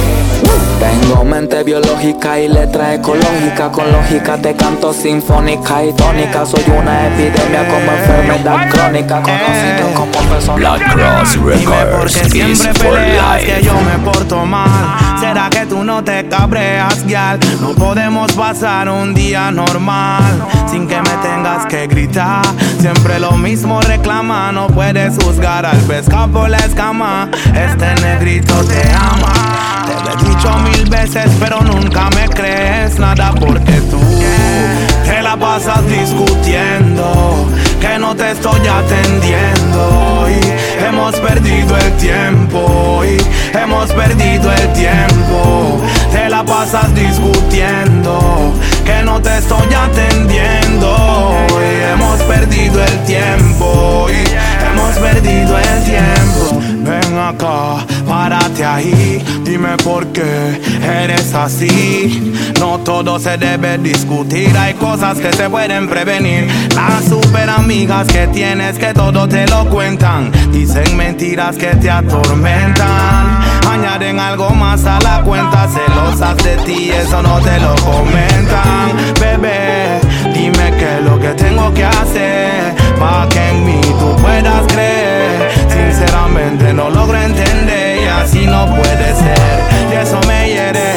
Tengo 0.80 1.24
mente 1.24 1.62
biológica 1.62 2.40
y 2.40 2.48
letra 2.48 2.94
ecológica. 2.94 3.70
Con 3.70 3.92
lógica 3.92 4.36
te 4.36 4.54
canto 4.56 4.92
sinfónica 4.92 5.84
y 5.84 5.92
tónica. 5.92 6.44
Soy 6.44 6.64
una 6.76 7.06
epidemia 7.06 7.68
como 7.68 7.92
enfermedad 7.92 8.68
crónica. 8.70 9.22
Conocido 9.22 9.94
como 9.94 10.12
persona 10.28 10.56
Black 10.56 10.92
Cross 10.92 11.36
Records 11.44 11.96
porque 11.96 12.30
siempre 12.30 12.74
peleas 12.74 13.42
que 13.42 13.62
yo 13.62 13.74
me 13.74 14.04
porto 14.04 14.44
mal. 14.44 15.20
¿Será 15.20 15.50
que 15.50 15.66
tú 15.66 15.84
no 15.84 16.02
te 16.02 16.26
cabreas, 16.28 17.06
gal? 17.06 17.38
No 17.60 17.74
podemos 17.74 18.32
pasar 18.32 18.88
un 18.88 19.12
día 19.12 19.50
normal 19.50 20.22
Sin 20.70 20.88
que 20.88 20.96
me 20.96 21.10
tengas 21.22 21.66
que 21.66 21.86
gritar. 21.86 22.42
Siempre 22.80 23.20
lo 23.20 23.32
mismo 23.32 23.82
reclama 23.82 24.50
No 24.50 24.66
puedes 24.68 25.22
juzgar. 25.22 25.66
Al 25.66 25.78
pescado 25.80 26.28
por 26.28 26.48
la 26.48 26.58
escama 26.58 27.19
este 27.54 27.94
negrito 28.02 28.54
te 28.64 28.82
ama. 28.94 29.84
Te 29.86 29.94
lo 30.04 30.10
he 30.12 30.34
dicho 30.34 30.56
mil 30.58 30.88
veces, 30.88 31.30
pero 31.38 31.60
nunca 31.60 32.08
me 32.10 32.28
crees 32.28 32.98
nada 32.98 33.32
porque 33.38 33.80
tú 33.90 34.00
te 35.04 35.22
la 35.22 35.36
pasas 35.36 35.86
discutiendo. 35.88 37.48
Que 37.80 37.98
no 37.98 38.14
te 38.14 38.30
estoy 38.30 38.60
atendiendo. 38.66 40.26
Hemos 40.86 41.16
perdido 41.16 41.76
el 41.76 41.92
tiempo. 41.96 43.02
Hemos 43.54 43.90
perdido 43.92 44.52
el 44.52 44.72
tiempo. 44.72 45.80
Te 46.12 46.28
la 46.28 46.44
pasas 46.44 46.94
discutiendo. 46.94 48.52
Que 48.84 49.02
no 49.02 49.20
te 49.20 49.38
estoy 49.38 49.68
atendiendo. 49.74 51.36
Hemos 51.92 52.20
perdido 52.22 52.84
el 52.84 53.04
tiempo. 53.04 54.06
Hemos 54.08 54.96
perdido 54.98 55.58
el 55.58 55.84
tiempo. 55.84 56.49
Acá, 57.30 57.86
párate 58.08 58.64
ahí, 58.64 59.22
dime 59.44 59.76
por 59.84 60.04
qué 60.08 60.60
eres 60.82 61.32
así. 61.32 62.34
No 62.58 62.78
todo 62.78 63.20
se 63.20 63.38
debe 63.38 63.78
discutir, 63.78 64.56
hay 64.58 64.74
cosas 64.74 65.18
que 65.18 65.32
se 65.32 65.48
pueden 65.48 65.88
prevenir. 65.88 66.48
Las 66.74 67.04
super 67.04 67.48
amigas 67.48 68.08
que 68.08 68.26
tienes 68.26 68.78
que 68.78 68.92
todo 68.94 69.28
te 69.28 69.46
lo 69.46 69.64
cuentan, 69.66 70.32
dicen 70.50 70.96
mentiras 70.96 71.56
que 71.56 71.68
te 71.76 71.88
atormentan. 71.88 73.38
Añaden 73.70 74.18
algo 74.18 74.50
más 74.50 74.84
a 74.84 74.98
la 74.98 75.22
cuenta, 75.22 75.68
celosas 75.68 76.36
de 76.38 76.56
ti, 76.64 76.90
eso 76.90 77.22
no 77.22 77.38
te 77.38 77.60
lo 77.60 77.76
comentan. 77.76 78.90
Bebé, 79.20 80.00
dime 80.34 80.72
qué 80.80 80.98
es 80.98 81.04
lo 81.04 81.16
que 81.20 81.28
tengo 81.28 81.72
que 81.74 81.84
hacer, 81.84 82.74
para 82.98 83.28
que 83.28 83.50
en 83.50 83.66
mí 83.66 83.80
tú 84.00 84.16
puedas 84.20 84.66
creer. 84.66 85.19
Sinceramente 85.80 86.72
no 86.74 86.90
logro 86.90 87.18
entender 87.18 88.02
y 88.02 88.06
así 88.06 88.46
no 88.46 88.66
puede 88.66 89.14
ser. 89.14 89.60
Y 89.90 89.94
eso 89.94 90.20
me 90.26 90.48
hiere, 90.48 90.92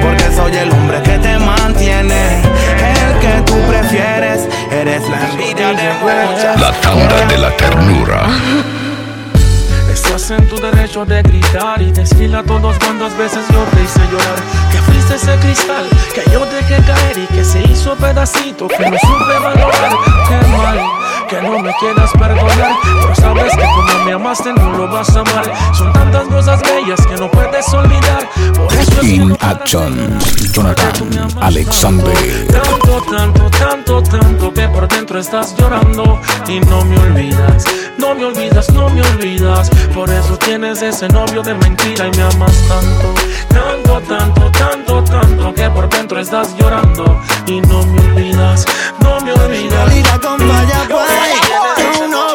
porque 0.00 0.32
soy 0.34 0.56
el 0.56 0.70
hombre 0.70 1.02
que 1.02 1.18
te 1.18 1.38
mantiene. 1.38 2.42
El 2.42 3.18
que 3.18 3.42
tú 3.44 3.54
prefieres, 3.68 4.48
eres 4.70 5.08
la 5.08 5.28
envidia 5.28 5.68
de 5.68 5.92
muchas. 6.00 6.60
La 6.60 6.72
tanda 6.80 7.26
de 7.26 7.38
la 7.38 7.56
ternura. 7.56 8.22
Estás 9.92 10.30
en 10.30 10.48
tu 10.48 10.56
derecho 10.56 11.04
de 11.04 11.22
gritar 11.22 11.82
y 11.82 11.90
decirle 11.90 12.38
a 12.38 12.42
todos 12.44 12.78
cuántas 12.78 13.16
veces 13.18 13.44
yo 13.52 13.62
te 13.74 13.82
hice 13.82 14.00
llorar. 14.12 14.38
Que 14.70 14.78
fuiste 14.78 15.16
ese 15.16 15.34
cristal 15.40 15.86
que 16.14 16.30
yo 16.30 16.46
dejé 16.46 16.80
caer 16.84 17.18
y 17.18 17.26
que 17.26 17.44
se 17.44 17.60
hizo 17.64 17.96
pedacito 17.96 18.68
que 18.68 18.88
no 18.88 18.96
supe 18.98 19.38
valorar. 19.42 19.90
Qué 20.28 20.46
mal 20.48 21.07
que 21.28 21.42
no 21.42 21.58
me 21.58 21.70
quieras 21.74 22.10
perdonar, 22.12 22.72
pero 23.02 23.14
sabes 23.14 23.54
que 23.54 23.62
como 23.62 24.04
me 24.04 24.12
amaste 24.12 24.52
no 24.54 24.72
lo 24.72 24.88
vas 24.88 25.14
a 25.14 25.20
amar. 25.20 25.52
Son 25.74 25.92
tantas 25.92 26.26
cosas 26.28 26.60
bellas 26.62 27.06
que 27.06 27.16
no 27.16 27.30
puedes 27.30 27.68
olvidar. 27.74 28.28
Por 28.54 28.72
eso 28.72 29.00
es 29.00 29.08
In 29.08 29.36
action, 29.40 30.18
Jonathan 30.52 31.28
Alexander. 31.40 32.46
tanto, 32.48 33.02
tanto, 33.10 33.50
tanto, 33.50 34.02
tanto 34.02 34.52
que 34.54 34.68
por 34.68 34.88
dentro 34.88 35.18
estás 35.18 35.54
llorando 35.58 36.18
y 36.48 36.60
no 36.60 36.84
me 36.86 36.98
olvidas, 36.98 37.64
no 37.98 38.14
me 38.14 38.24
olvidas, 38.24 38.72
no 38.72 38.88
me 38.88 39.02
olvidas. 39.02 39.68
Por 39.94 40.08
eso 40.08 40.36
tienes 40.38 40.80
ese 40.80 41.08
novio 41.08 41.42
de 41.42 41.54
mentira 41.54 42.06
y 42.06 42.16
me 42.16 42.22
amas 42.22 42.56
tanto, 42.68 43.14
tanto, 43.48 44.00
tanto, 44.08 44.50
tanto, 44.52 45.04
tanto 45.04 45.54
que 45.54 45.68
por 45.70 45.88
dentro 45.90 46.20
estás 46.20 46.56
llorando 46.56 47.20
y 47.46 47.60
no 47.60 47.84
me 47.84 48.00
olvidas, 48.00 48.64
no 49.02 49.20
me 49.20 49.32
olvidas. 49.32 49.94
Vida 49.94 50.18
con 50.20 50.38
falla, 50.38 50.88
pues, 50.88 52.00
no, 52.00 52.08
no. 52.08 52.26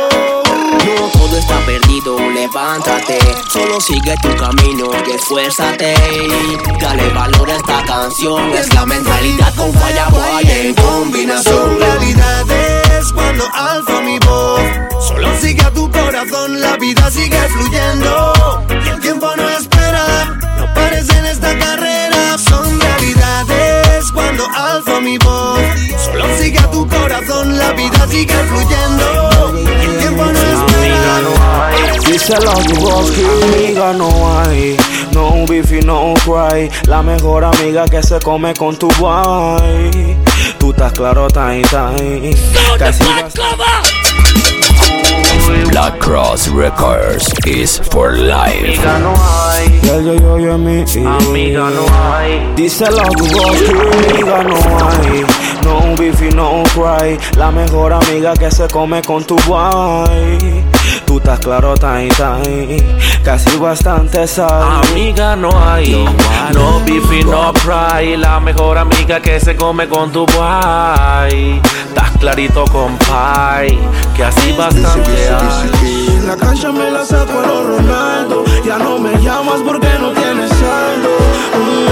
No 0.96 1.10
todo 1.10 1.38
está 1.38 1.58
perdido, 1.66 2.20
levántate. 2.20 3.20
Solo 3.50 3.80
sigue 3.80 4.16
tu 4.22 4.36
camino 4.36 4.90
y 5.08 5.12
esfuérzate. 5.12 5.96
Dale 6.82 7.10
valor 7.10 7.50
a 7.50 7.56
esta 7.56 7.84
canción. 7.86 8.52
Es 8.54 8.74
la 8.74 8.86
mentalidad 8.86 9.54
con 9.56 9.74
falla, 9.74 10.08
boy, 10.10 10.50
en 10.50 10.74
combinación. 10.76 11.56
Son 11.56 11.80
realidades 11.80 13.12
cuando 13.14 13.46
alzo 13.54 14.02
mi 14.02 14.20
voz. 14.20 14.62
Solo 15.08 15.38
sigue 15.40 15.62
a 15.62 15.72
tu 15.72 15.90
corazón, 15.92 16.62
la 16.62 16.78
vida 16.78 17.12
sigue 17.12 17.40
fluyendo. 17.50 18.34
Y 18.86 18.90
el 18.90 19.00
tiempo 19.02 19.28
no 19.36 19.50
espera, 19.50 19.73
alzo 24.74 25.02
mi 25.02 25.18
voz. 25.20 25.60
Solo 26.04 26.26
sigue 26.38 26.60
a 26.60 26.70
tu 26.72 26.88
corazón, 26.88 27.58
la 27.58 27.72
vida 27.74 28.08
sigue 28.10 28.34
fluyendo. 28.34 29.54
El 29.82 29.98
tiempo 30.00 30.24
no 30.26 30.32
espera. 30.32 31.20
Díselo 32.06 32.52
a 32.52 32.56
tu 32.56 32.76
voz 32.76 33.12
que 33.12 33.26
amiga 33.56 33.94
no 33.94 34.10
hay 34.40 34.76
No 35.14 35.46
beef 35.48 35.72
y 35.72 35.80
no 35.80 36.14
cry 36.26 36.70
La 36.88 37.02
mejor 37.02 37.46
amiga 37.46 37.86
que 37.86 38.04
se 38.04 38.20
come 38.20 38.54
con 38.54 38.76
tu 38.78 38.88
boy 39.00 40.18
Tú 40.60 40.72
estás 40.72 40.92
claro, 40.92 41.28
time, 41.30 41.62
time 41.64 42.36
Casi 42.78 43.04
vas- 43.04 43.34
Black 45.70 46.00
Cross 46.00 46.48
Records 46.50 47.34
is 47.46 47.80
for 47.92 48.14
life. 48.18 48.78
no 49.02 49.14
hay. 49.16 49.80
Y 49.84 49.90
el 49.90 50.06
yo 50.06 50.16
yo 50.16 50.40
yo 50.40 50.56
en 50.56 50.64
mí 50.64 50.86
Amiga, 51.06 51.70
no 51.70 51.86
hay. 52.14 52.54
Díselo 52.56 53.02
a 53.02 53.10
tu 53.10 53.26
voz 53.26 53.62
que 53.62 53.72
amiga 53.72 54.44
no 54.44 54.56
hay. 54.88 55.26
No 55.64 55.96
beef 55.96 56.22
y 56.22 56.30
no 56.36 56.64
cry 56.74 57.18
La 57.38 57.52
mejor 57.52 57.94
amiga 57.94 58.34
que 58.34 58.52
se 58.52 58.68
come 58.68 59.02
con 59.02 59.24
tu 59.24 59.36
boy 59.48 60.64
Tú 61.14 61.20
estás 61.20 61.40
claro, 61.42 61.76
time, 61.76 62.10
time. 62.10 62.78
Casi 63.24 63.56
bastante 63.58 64.26
sabes 64.26 64.90
Amiga 64.90 65.36
no 65.36 65.52
hay, 65.64 66.04
no 66.56 66.80
beef 66.88 67.06
y 67.14 67.24
no 67.24 67.54
fry. 67.54 68.18
La 68.18 68.40
mejor 68.40 68.80
amiga 68.80 69.20
que 69.20 69.40
se 69.40 69.56
come 69.56 69.88
con 69.88 70.12
tu 70.12 70.26
boy 70.26 71.62
Estás 71.88 72.18
clarito 72.20 72.66
con 72.66 72.98
pie, 72.98 73.78
que 74.16 74.24
así 74.24 74.54
bastante 74.54 75.12
hay. 75.30 76.20
La 76.26 76.36
cancha 76.36 76.72
me 76.72 76.90
la 76.90 77.06
saco 77.06 77.42
a 77.42 77.46
los 77.46 77.64
Ronaldo. 77.64 78.44
Ya 78.66 78.80
no 78.80 78.98
me 78.98 79.16
llamas 79.22 79.62
porque 79.64 79.90
no 80.00 80.10
tienes 80.14 80.50
saldo. 80.50 81.10
Mm, 81.60 81.83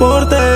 sin 0.00 0.49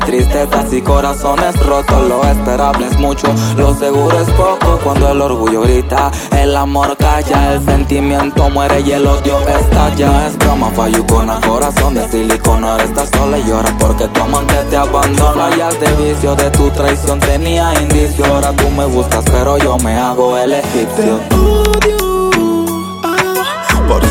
tristezas 0.00 0.72
y 0.72 0.82
corazones 0.82 1.54
rotos. 1.66 2.08
Lo 2.08 2.24
esperable 2.24 2.86
es 2.86 2.98
mucho, 2.98 3.28
lo 3.56 3.74
seguro 3.74 4.18
es 4.20 4.28
poco. 4.30 4.78
Cuando 4.82 5.10
el 5.10 5.20
orgullo 5.20 5.62
grita, 5.62 6.10
el 6.36 6.56
amor 6.56 6.96
calla, 6.96 7.54
el 7.54 7.64
sentimiento 7.64 8.50
muere 8.50 8.80
y 8.80 8.92
el 8.92 9.06
odio 9.06 9.38
estalla. 9.48 10.26
Es 10.26 10.36
broma, 10.38 10.70
fallo 10.70 11.06
con 11.06 11.28
el 11.28 11.40
corazón 11.40 11.94
de 11.94 12.08
silicona. 12.08 12.76
Estás 12.78 13.10
sola 13.10 13.38
y 13.38 13.44
llora 13.44 13.74
porque 13.78 14.08
tu 14.08 14.20
amante 14.20 14.54
te 14.70 14.76
abandona. 14.76 15.56
Ya 15.56 15.68
de 15.70 15.92
vicio 16.02 16.34
de 16.34 16.50
tu 16.50 16.70
traición 16.70 17.20
tenía 17.20 17.72
indicio. 17.80 18.24
Ahora 18.26 18.52
tú 18.52 18.70
me 18.70 18.86
buscas, 18.86 19.24
pero 19.30 19.58
yo 19.58 19.76
me 19.78 19.96
hago 19.96 20.36
el 20.36 20.52
egipcio. 20.52 21.49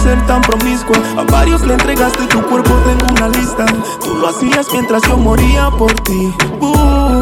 Ser 0.09 0.25
tan 0.25 0.41
promiscua. 0.41 0.97
A 1.17 1.23
varios 1.23 1.61
le 1.61 1.73
entregaste 1.73 2.25
tu 2.27 2.41
cuerpo, 2.41 2.73
tengo 2.87 3.05
una 3.15 3.27
lista. 3.29 3.65
Tú 4.03 4.15
lo 4.15 4.29
hacías 4.29 4.67
mientras 4.71 5.03
yo 5.03 5.17
moría 5.17 5.69
por 5.69 5.93
ti. 6.01 6.33
Uh, 6.59 7.21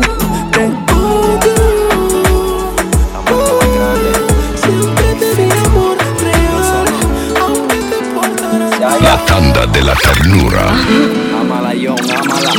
portaras 8.16 9.02
La 9.02 9.26
tanda 9.26 9.66
de 9.68 9.82
la 9.82 9.96
ternura. 9.96 10.64
Amala, 11.42 11.74
yo, 11.74 11.94
amala. 11.94 12.52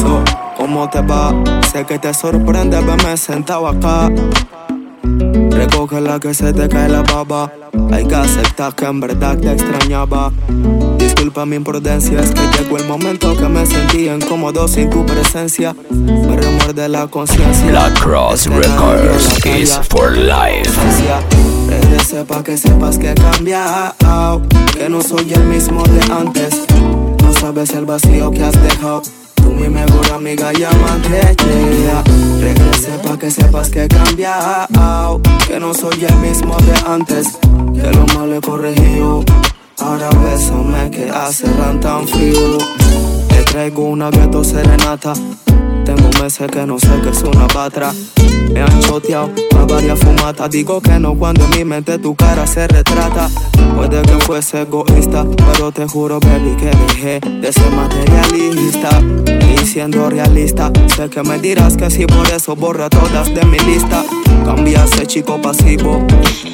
So, 0.00 0.24
¿cómo 0.56 0.90
te 0.90 1.00
va? 1.00 1.32
Sé 1.70 1.84
que 1.84 1.98
te 1.98 2.12
sorprende 2.12 2.80
verme 2.80 3.16
sentado 3.16 3.68
acá. 3.68 4.10
Recoge 5.50 6.00
la 6.00 6.18
que 6.18 6.34
se 6.34 6.52
te 6.52 6.68
cae 6.68 6.88
la 6.88 7.02
baba. 7.02 7.52
Hay 7.90 8.06
que 8.06 8.14
aceptar 8.14 8.74
que 8.74 8.86
en 8.86 9.00
verdad 9.00 9.36
te 9.38 9.52
extrañaba. 9.52 10.32
Disculpa 10.98 11.44
mi 11.46 11.56
imprudencia, 11.56 12.20
es 12.20 12.30
que 12.30 12.40
llegó 12.58 12.76
el 12.78 12.86
momento 12.86 13.36
que 13.36 13.48
me 13.48 13.66
sentí 13.66 14.08
incómodo 14.08 14.68
sin 14.68 14.90
tu 14.90 15.04
presencia. 15.04 15.74
Me 15.90 16.36
remuerde 16.36 16.88
la 16.88 17.06
conciencia. 17.06 17.70
Black 17.70 17.98
Cross 18.00 18.46
Es 18.46 18.48
que 18.48 18.68
nadie 18.68 19.02
Records 19.02 19.46
is 19.46 19.80
for 19.88 20.16
life. 20.16 20.70
Regrese 21.68 22.24
pa' 22.24 22.42
que 22.42 22.56
sepas 22.56 22.98
que 22.98 23.12
he 23.12 23.14
cambiado 23.14 24.42
Que 24.76 24.88
no 24.88 25.00
soy 25.00 25.32
el 25.32 25.44
mismo 25.44 25.82
de 25.84 26.12
antes 26.12 26.66
No 27.22 27.32
sabes 27.32 27.70
el 27.70 27.86
vacío 27.86 28.30
que 28.30 28.44
has 28.44 28.62
dejado 28.62 29.02
Tú 29.42 29.50
mi 29.50 29.68
mejor 29.68 30.12
amiga 30.12 30.48
amante 30.48 31.36
yeah. 31.38 32.02
Regrese 32.40 32.98
pa' 33.02 33.18
que 33.18 33.30
sepas 33.30 33.68
que 33.70 33.84
he 33.84 33.88
cambiado 33.88 35.20
Que 35.46 35.60
no 35.60 35.74
soy 35.74 36.04
el 36.04 36.16
mismo 36.16 36.56
de 36.58 36.74
antes 36.86 37.38
Que 37.74 37.90
lo 37.90 38.06
malo 38.14 38.36
he 38.36 38.40
corregido 38.40 39.24
Ahora 39.78 40.08
bésame 40.10 40.90
que 40.90 41.10
hace 41.10 41.46
ran 41.58 41.80
tan 41.80 42.06
frío 42.06 42.58
Te 43.28 43.42
traigo 43.44 43.84
una 43.84 44.10
gueto 44.10 44.44
serenata 44.44 45.12
meses 46.22 46.46
que 46.52 46.64
no 46.64 46.78
sé 46.78 47.00
que 47.02 47.08
es 47.08 47.20
una 47.24 47.48
patra. 47.48 47.92
Me 48.52 48.62
han 48.62 48.80
choteado 48.80 49.32
a 49.58 49.64
varias 49.64 49.98
fumatas. 49.98 50.48
Digo 50.50 50.80
que 50.80 50.96
no 51.00 51.16
cuando 51.16 51.44
en 51.46 51.50
mi 51.50 51.64
mente 51.64 51.98
tu 51.98 52.14
cara 52.14 52.46
se 52.46 52.68
retrata. 52.68 53.28
Puede 53.74 54.02
que 54.02 54.20
fuese 54.24 54.60
egoísta, 54.60 55.26
pero 55.52 55.72
te 55.72 55.88
juro, 55.88 56.20
baby, 56.20 56.54
que 56.56 56.70
dejé 56.86 57.20
de 57.40 57.52
ser 57.52 57.72
materialista. 57.72 59.02
Y 59.52 59.66
siendo 59.66 60.08
realista, 60.08 60.70
sé 60.94 61.10
que 61.10 61.24
me 61.24 61.40
dirás 61.40 61.76
que 61.76 61.90
sí, 61.90 62.06
por 62.06 62.28
eso 62.28 62.54
borra 62.54 62.88
todas 62.88 63.34
de 63.34 63.44
mi 63.44 63.58
lista. 63.58 64.04
Cambiaste 64.44 65.08
chico 65.08 65.42
pasivo. 65.42 66.06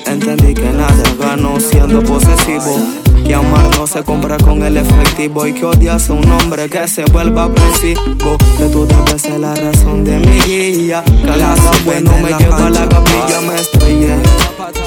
Entendí 0.06 0.54
que 0.54 0.72
nada 0.72 1.02
gano 1.20 1.60
siendo 1.60 2.02
posesivo. 2.02 3.07
Que 3.24 3.34
amar 3.34 3.68
no 3.76 3.86
se 3.86 4.02
compra 4.02 4.36
con 4.38 4.62
el 4.62 4.76
efectivo 4.76 5.46
y 5.46 5.52
que 5.52 5.64
odias 5.64 6.08
a 6.10 6.12
un 6.14 6.30
hombre 6.30 6.68
que 6.68 6.88
se 6.88 7.04
vuelva 7.04 7.44
agresivo. 7.44 8.36
Que 8.56 8.64
tú 8.66 8.86
debes 8.86 9.22
ser 9.22 9.40
la 9.40 9.54
razón 9.54 10.04
de 10.04 10.18
mi 10.18 10.40
guía. 10.40 11.02
Cada 11.24 11.54
bueno 11.84 12.12
me 12.22 12.32
lleva 12.38 12.66
a 12.66 12.70
la 12.70 12.88
capilla, 12.88 13.40
me 13.46 13.54
estrellé. 13.56 14.16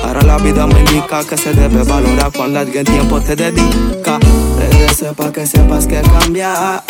Ahora 0.03 0.21
la 0.23 0.37
vida 0.37 0.67
me 0.67 0.79
indica 0.79 1.23
que 1.23 1.37
se 1.37 1.53
debe 1.53 1.83
valorar 1.83 2.31
cuando 2.35 2.59
alguien 2.59 2.85
tiempo 2.85 3.21
te 3.21 3.35
dedica. 3.35 4.19
Regrese 4.59 5.13
pa' 5.13 5.31
que 5.31 5.45
sepas 5.45 5.87
que 5.87 5.99
he 5.99 6.01
cambiado. 6.01 6.81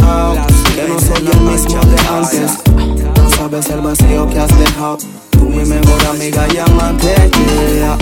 Que 0.75 0.87
no 0.87 0.99
soy 0.99 1.27
el 1.31 1.41
mismo 1.41 1.79
de 1.81 1.97
antes. 2.07 2.51
No 3.15 3.29
sabes 3.29 3.69
el 3.69 3.81
vacío 3.81 4.29
que 4.29 4.39
has 4.39 4.59
dejado. 4.59 4.97
Tú 5.29 5.49
mi 5.49 5.65
mejor 5.65 6.05
amiga 6.11 6.47
y 6.53 6.57
amante, 6.57 7.15
yeah. 7.77 7.97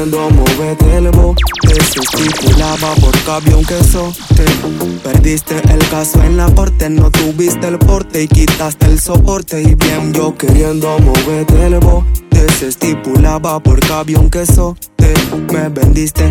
Queriendo 0.00 0.30
moverte 0.30 0.96
el 0.96 1.10
bote 1.10 1.42
Se 1.92 2.00
por 3.02 3.24
cabio 3.24 3.58
un 3.58 3.64
queso. 3.66 4.10
Te 4.34 4.46
perdiste 5.06 5.56
el 5.70 5.78
caso 5.90 6.22
en 6.22 6.38
la 6.38 6.46
corte 6.54 6.88
No 6.88 7.10
tuviste 7.10 7.68
el 7.68 7.78
porte 7.78 8.22
y 8.22 8.28
quitaste 8.28 8.86
el 8.86 8.98
soporte. 8.98 9.60
Y 9.60 9.74
bien 9.74 10.14
yo 10.14 10.34
queriendo 10.38 10.98
moverte 11.00 11.66
el 11.66 11.78
bote 11.80 12.48
Se 12.58 12.68
estipulaba 12.68 13.60
por 13.62 13.78
cabio 13.80 14.20
un 14.20 14.30
queso. 14.30 14.74
Te 14.96 15.12
me 15.52 15.68
vendiste 15.68 16.30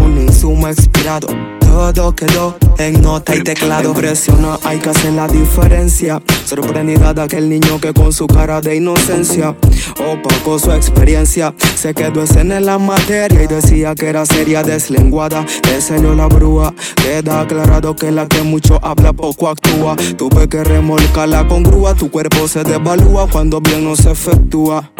un 0.00 0.16
insumo 0.18 0.68
expirado 0.68 1.26
todo 1.72 2.14
quedó 2.14 2.56
en 2.78 3.00
nota 3.00 3.34
y 3.34 3.42
teclado. 3.42 3.94
Presiona, 3.94 4.58
hay 4.64 4.78
que 4.78 4.90
hacer 4.90 5.12
la 5.12 5.26
diferencia. 5.26 6.22
Sorprendida 6.44 7.14
de 7.14 7.22
aquel 7.22 7.48
niño 7.48 7.80
que 7.80 7.94
con 7.94 8.12
su 8.12 8.26
cara 8.26 8.60
de 8.60 8.76
inocencia 8.76 9.56
Opacó 9.96 10.58
su 10.58 10.72
experiencia 10.72 11.54
Se 11.76 11.94
quedó 11.94 12.24
ese 12.24 12.40
en 12.40 12.66
la 12.66 12.78
materia 12.78 13.44
Y 13.44 13.46
decía 13.46 13.94
que 13.94 14.08
era 14.08 14.26
seria 14.26 14.62
deslenguada. 14.62 15.46
Le 15.68 15.80
salió 15.80 16.14
la 16.14 16.26
brúa 16.26 16.74
Queda 16.96 17.40
aclarado 17.40 17.94
que 17.94 18.10
la 18.10 18.26
que 18.26 18.42
mucho 18.42 18.78
habla 18.82 19.12
poco 19.12 19.48
actúa. 19.48 19.96
Tuve 20.16 20.48
que 20.48 20.64
remolcarla 20.64 21.46
con 21.46 21.62
grúa 21.62 21.94
Tu 21.94 22.10
cuerpo 22.10 22.48
se 22.48 22.64
devalúa 22.64 23.28
cuando 23.28 23.60
bien 23.60 23.84
no 23.84 23.96
se 23.96 24.10
efectúa. 24.10 24.90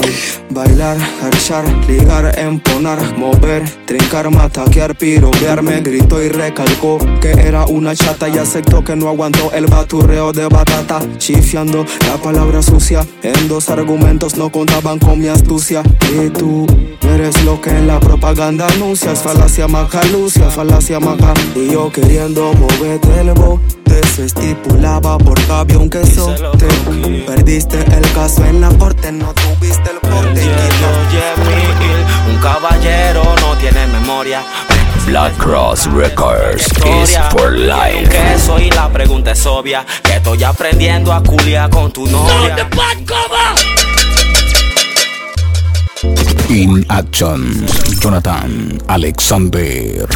Bailar, 0.51 0.99
archar, 1.23 1.65
ligar, 1.89 2.39
emponar, 2.39 3.17
mover, 3.17 3.63
trincar, 3.87 4.31
mataquear, 4.31 4.97
piropearme, 4.97 5.81
gritó 5.81 6.23
y 6.23 6.29
recalcó 6.63 6.99
que 7.21 7.31
era 7.31 7.67
una 7.67 7.95
chata 7.95 8.29
y 8.29 8.39
aceptó 8.39 8.85
que 8.85 8.97
no 8.97 9.09
aguantó 9.09 9.53
el 9.53 9.67
baturreo 9.67 10.33
de 10.33 10.47
batata, 10.47 11.01
chifiando 11.19 11.85
la 12.07 12.17
palabra 12.17 12.63
sucia. 12.63 13.07
En 13.23 13.49
dos 13.49 13.69
argumentos 13.71 14.37
no 14.37 14.51
contaban 14.51 14.99
con 14.99 15.19
mi 15.19 15.29
astucia. 15.29 15.83
Y 16.11 16.31
tú 16.31 16.67
eres 17.03 17.45
lo 17.45 17.61
que 17.61 17.71
en 17.71 17.87
la 17.87 18.01
propaganda 18.01 18.67
anuncias, 18.69 19.23
falacia 19.23 19.69
maca, 19.69 20.03
lucia, 20.07 20.51
falacia 20.51 21.01
maca. 21.01 21.35
Y 21.55 21.73
yo 21.73 21.91
queriendo 21.91 22.53
moverte 22.55 23.21
el 23.21 23.33
bote 23.33 23.83
se 24.15 24.27
estipulaba 24.27 25.19
por 25.19 25.41
cabio 25.47 25.81
un 25.81 25.89
queso. 25.89 26.35
Te 26.59 26.67
perdiste 27.27 27.79
el 27.79 28.13
caso 28.13 28.45
en 28.45 28.61
la 28.61 28.69
corte, 28.71 29.11
no 29.11 29.33
tuviste 29.33 29.91
el 29.91 29.99
porte. 30.01 30.51
Un 32.29 32.39
caballero 32.41 33.23
no 33.41 33.57
tiene 33.59 33.87
memoria. 33.87 34.43
Black 35.07 35.37
Cross 35.37 35.89
Records 35.89 36.67
is 36.87 37.17
for 37.31 37.51
life. 37.51 38.09
Que 38.09 38.39
soy 38.39 38.71
la 38.71 38.89
pregunta 38.89 39.33
es 39.33 39.45
obvia. 39.47 39.85
Que 40.03 40.15
estoy 40.15 40.43
aprendiendo 40.45 41.13
a 41.13 41.23
culiar 41.23 41.69
con 41.71 41.93
tu 41.93 42.07
novia. 42.07 42.69
In 46.49 46.87
Action, 46.89 47.67
Jonathan 48.01 48.79
Alexander. 48.87 50.07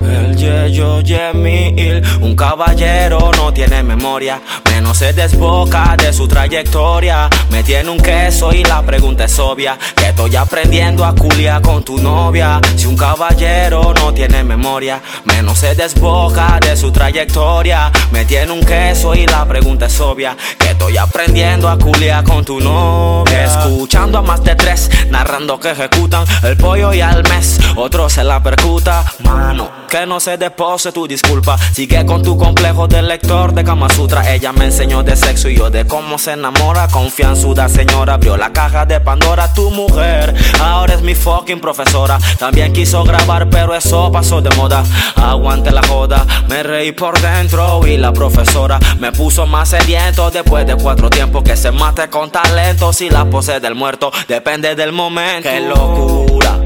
El 0.00 0.36
Yeyo 0.36 1.00
Yemil, 1.00 2.02
un 2.20 2.36
caballero 2.36 3.30
no 3.36 3.52
tiene 3.52 3.82
memoria, 3.82 4.40
menos 4.76 4.98
se 4.98 5.14
desboca 5.14 5.96
de 5.96 6.12
su 6.12 6.28
trayectoria. 6.28 7.30
Me 7.50 7.62
tiene 7.62 7.88
un 7.88 7.96
queso 7.98 8.52
y 8.52 8.62
la 8.62 8.82
pregunta 8.82 9.24
es 9.24 9.38
obvia: 9.38 9.78
que 9.96 10.08
estoy 10.08 10.36
aprendiendo 10.36 11.02
a 11.02 11.14
culiar 11.14 11.62
con 11.62 11.82
tu 11.82 11.96
novia. 11.98 12.60
Si 12.76 12.84
un 12.84 12.94
caballero 12.94 13.94
no 13.94 14.12
tiene 14.12 14.44
memoria, 14.44 15.00
menos 15.24 15.58
se 15.58 15.74
desboca 15.74 16.58
de 16.60 16.76
su 16.76 16.92
trayectoria. 16.92 17.90
Me 18.10 18.26
tiene 18.26 18.52
un 18.52 18.60
queso 18.60 19.14
y 19.14 19.26
la 19.26 19.46
pregunta 19.46 19.86
es 19.86 19.98
obvia: 19.98 20.36
que 20.58 20.72
estoy 20.72 20.98
aprendiendo 20.98 21.70
a 21.70 21.78
culiar 21.78 22.22
con 22.24 22.44
tu 22.44 22.60
novia. 22.60 23.44
Escuchando 23.44 24.18
a 24.18 24.22
más 24.22 24.44
de 24.44 24.56
tres, 24.56 24.90
narrando 25.08 25.58
que 25.58 25.70
ejecutan 25.70 26.26
el 26.42 26.56
pollo 26.58 26.92
y 26.92 27.00
al 27.00 27.22
mes, 27.30 27.58
otro 27.76 28.10
se 28.10 28.22
la 28.22 28.42
percuta, 28.42 29.04
mano. 29.20 29.86
Que 29.88 30.04
no 30.04 30.18
se 30.18 30.36
despose 30.36 30.90
tu 30.90 31.06
disculpa. 31.06 31.56
Sigue 31.72 32.04
con 32.04 32.20
tu 32.20 32.36
complejo 32.36 32.88
de 32.88 33.02
lector 33.02 33.54
de 33.54 33.62
Kama 33.62 33.88
Sutra. 33.88 34.34
Ella 34.34 34.52
me 34.52 34.65
me 34.66 34.72
enseñó 34.72 35.04
de 35.04 35.14
sexo 35.14 35.48
y 35.48 35.56
yo 35.56 35.70
de 35.70 35.86
cómo 35.86 36.18
se 36.18 36.32
enamora. 36.32 36.88
Confianzuda 36.88 37.68
señora, 37.68 38.14
abrió 38.14 38.36
la 38.36 38.52
caja 38.52 38.84
de 38.84 38.98
Pandora. 38.98 39.54
Tu 39.54 39.70
mujer 39.70 40.34
ahora 40.60 40.94
es 40.94 41.02
mi 41.02 41.14
fucking 41.14 41.60
profesora. 41.60 42.18
También 42.36 42.72
quiso 42.72 43.04
grabar, 43.04 43.48
pero 43.48 43.76
eso 43.76 44.10
pasó 44.10 44.40
de 44.40 44.50
moda. 44.56 44.82
Aguante 45.14 45.70
la 45.70 45.82
joda, 45.86 46.26
me 46.48 46.64
reí 46.64 46.90
por 46.90 47.20
dentro 47.20 47.86
y 47.86 47.96
la 47.96 48.12
profesora 48.12 48.80
me 48.98 49.12
puso 49.12 49.46
más 49.46 49.68
sediento 49.68 50.32
después 50.32 50.66
de 50.66 50.74
cuatro 50.74 51.10
tiempos 51.10 51.44
que 51.44 51.56
se 51.56 51.70
mate 51.70 52.08
con 52.08 52.32
talento. 52.32 52.92
Si 52.92 53.08
la 53.08 53.24
pose 53.24 53.60
del 53.60 53.76
muerto 53.76 54.10
depende 54.26 54.74
del 54.74 54.90
momento. 54.90 55.48
Qué 55.48 55.60
locura, 55.60 56.58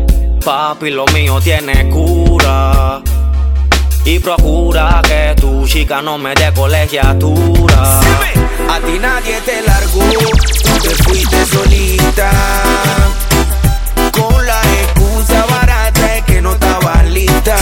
papi, 0.42 0.88
lo 0.88 1.04
mío 1.04 1.38
tiene 1.42 1.90
cura. 1.90 3.02
Y 4.04 4.18
procura 4.18 5.00
que 5.02 5.34
tu 5.40 5.66
chica 5.66 6.00
no 6.00 6.18
me 6.18 6.34
dé 6.34 6.52
colegiatura. 6.54 8.00
A 8.70 8.80
ti 8.80 8.98
nadie 8.98 9.40
te 9.44 9.62
largó, 9.62 10.00
tú 10.62 10.78
te 10.82 10.90
fuiste 11.04 11.46
solita. 11.46 12.30
Con 14.12 14.46
la 14.46 14.60
excusa 14.82 15.44
barata 15.46 16.06
de 16.06 16.22
que 16.22 16.40
no 16.40 16.52
estabas 16.52 17.04
lista. 17.06 17.56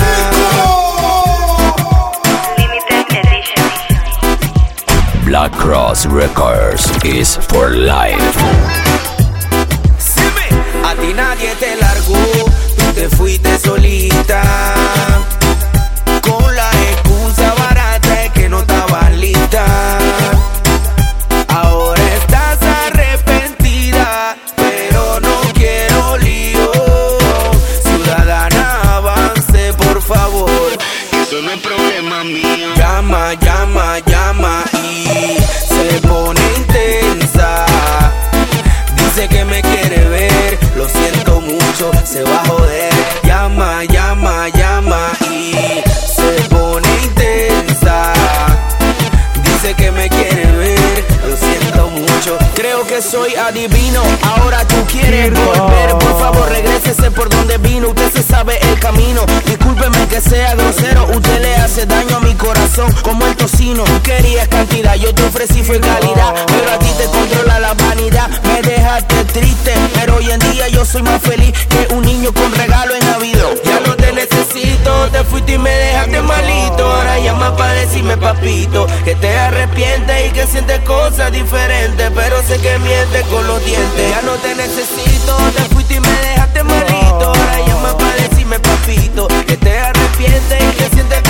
Black 5.24 5.53
Cross 5.59 6.07
Records 6.07 6.90
is 7.05 7.37
for 7.48 7.70
life. 7.70 8.18
A 10.85 10.94
ti 10.94 11.12
nadie 11.14 11.55
te 11.57 11.77
largó, 11.77 12.14
tú 12.77 12.92
te 12.94 13.09
fuiste 13.11 13.59
solita. 13.59 14.42
Soy 53.02 53.34
adivino, 53.37 54.02
ahora 54.22 54.66
tú 54.66 54.76
quieres 54.90 55.30
volver. 55.30 55.90
Por 55.98 56.18
favor, 56.18 56.48
regrésese 56.48 57.11
por 57.11 57.28
donde 57.28 57.58
vino. 57.58 57.88
Usted 57.88 58.12
se 58.12 58.22
sabe 58.22 58.58
el 58.70 58.80
camino. 58.80 59.24
Discúlpeme 59.68 60.09
que 60.09 60.20
sea 60.22 60.54
grosero, 60.54 61.04
usted 61.14 61.42
le 61.42 61.54
hace 61.57 61.85
daño 61.85 62.16
a 62.16 62.20
mi 62.20 62.33
corazón 62.35 62.90
como 63.02 63.26
el 63.26 63.37
tocino. 63.37 63.85
Tú 63.85 64.00
querías 64.02 64.48
cantidad, 64.48 64.94
yo 64.94 65.12
te 65.12 65.22
ofrecí 65.24 65.62
fue 65.62 65.78
calidad, 65.78 66.35
pero 66.46 66.72
a 66.72 66.78
ti 66.78 66.88
te 66.96 67.04
controla 67.04 67.61
la 67.61 67.74
vanidad. 67.74 68.31
Me 68.44 68.62
dejaste 68.62 69.24
triste, 69.24 69.74
pero 69.92 70.16
hoy 70.16 70.31
en 70.31 70.40
día 70.52 70.68
yo 70.68 70.87
soy 70.87 71.02
más 71.02 71.20
feliz 71.20 71.52
que 71.66 71.94
un 71.94 72.02
niño 72.02 72.33
con 72.33 72.50
regalo 72.54 72.94
en 72.94 73.04
Navidad. 73.11 73.50
Ya 73.62 73.81
no 73.81 73.94
te 73.94 74.11
necesito, 74.14 75.09
te 75.12 75.22
fuiste 75.24 75.52
y 75.52 75.59
me 75.59 75.70
dejaste 75.70 76.22
malito. 76.22 76.90
Ahora 76.90 77.18
llama 77.18 77.54
para 77.54 77.74
decirme, 77.74 78.16
papito, 78.16 78.87
que 79.04 79.16
te 79.16 79.38
arrepientes 79.38 80.28
y 80.28 80.31
que 80.31 80.46
sientes 80.46 80.81
cosas 80.81 81.31
diferentes, 81.31 82.11
pero 82.14 82.42
sé 82.42 82.57
que 82.59 82.78
mientes 82.78 83.22
con 83.26 83.46
los 83.46 83.62
dientes. 83.66 84.11
Ya 84.11 84.22
no 84.22 84.33
te 84.37 84.54
necesito, 84.54 85.37
te 85.54 85.62
fuiste 85.74 85.94
y 85.96 86.00
me 86.00 86.09
dejaste 86.09 86.62
malito. 86.62 87.26
Ahora 87.26 87.66
llama 87.66 87.98
para 87.98 88.14
decirme, 88.14 88.59
papito, 88.61 89.28
que 90.29 90.41
te 90.49 90.57
arrepientes 90.57 91.23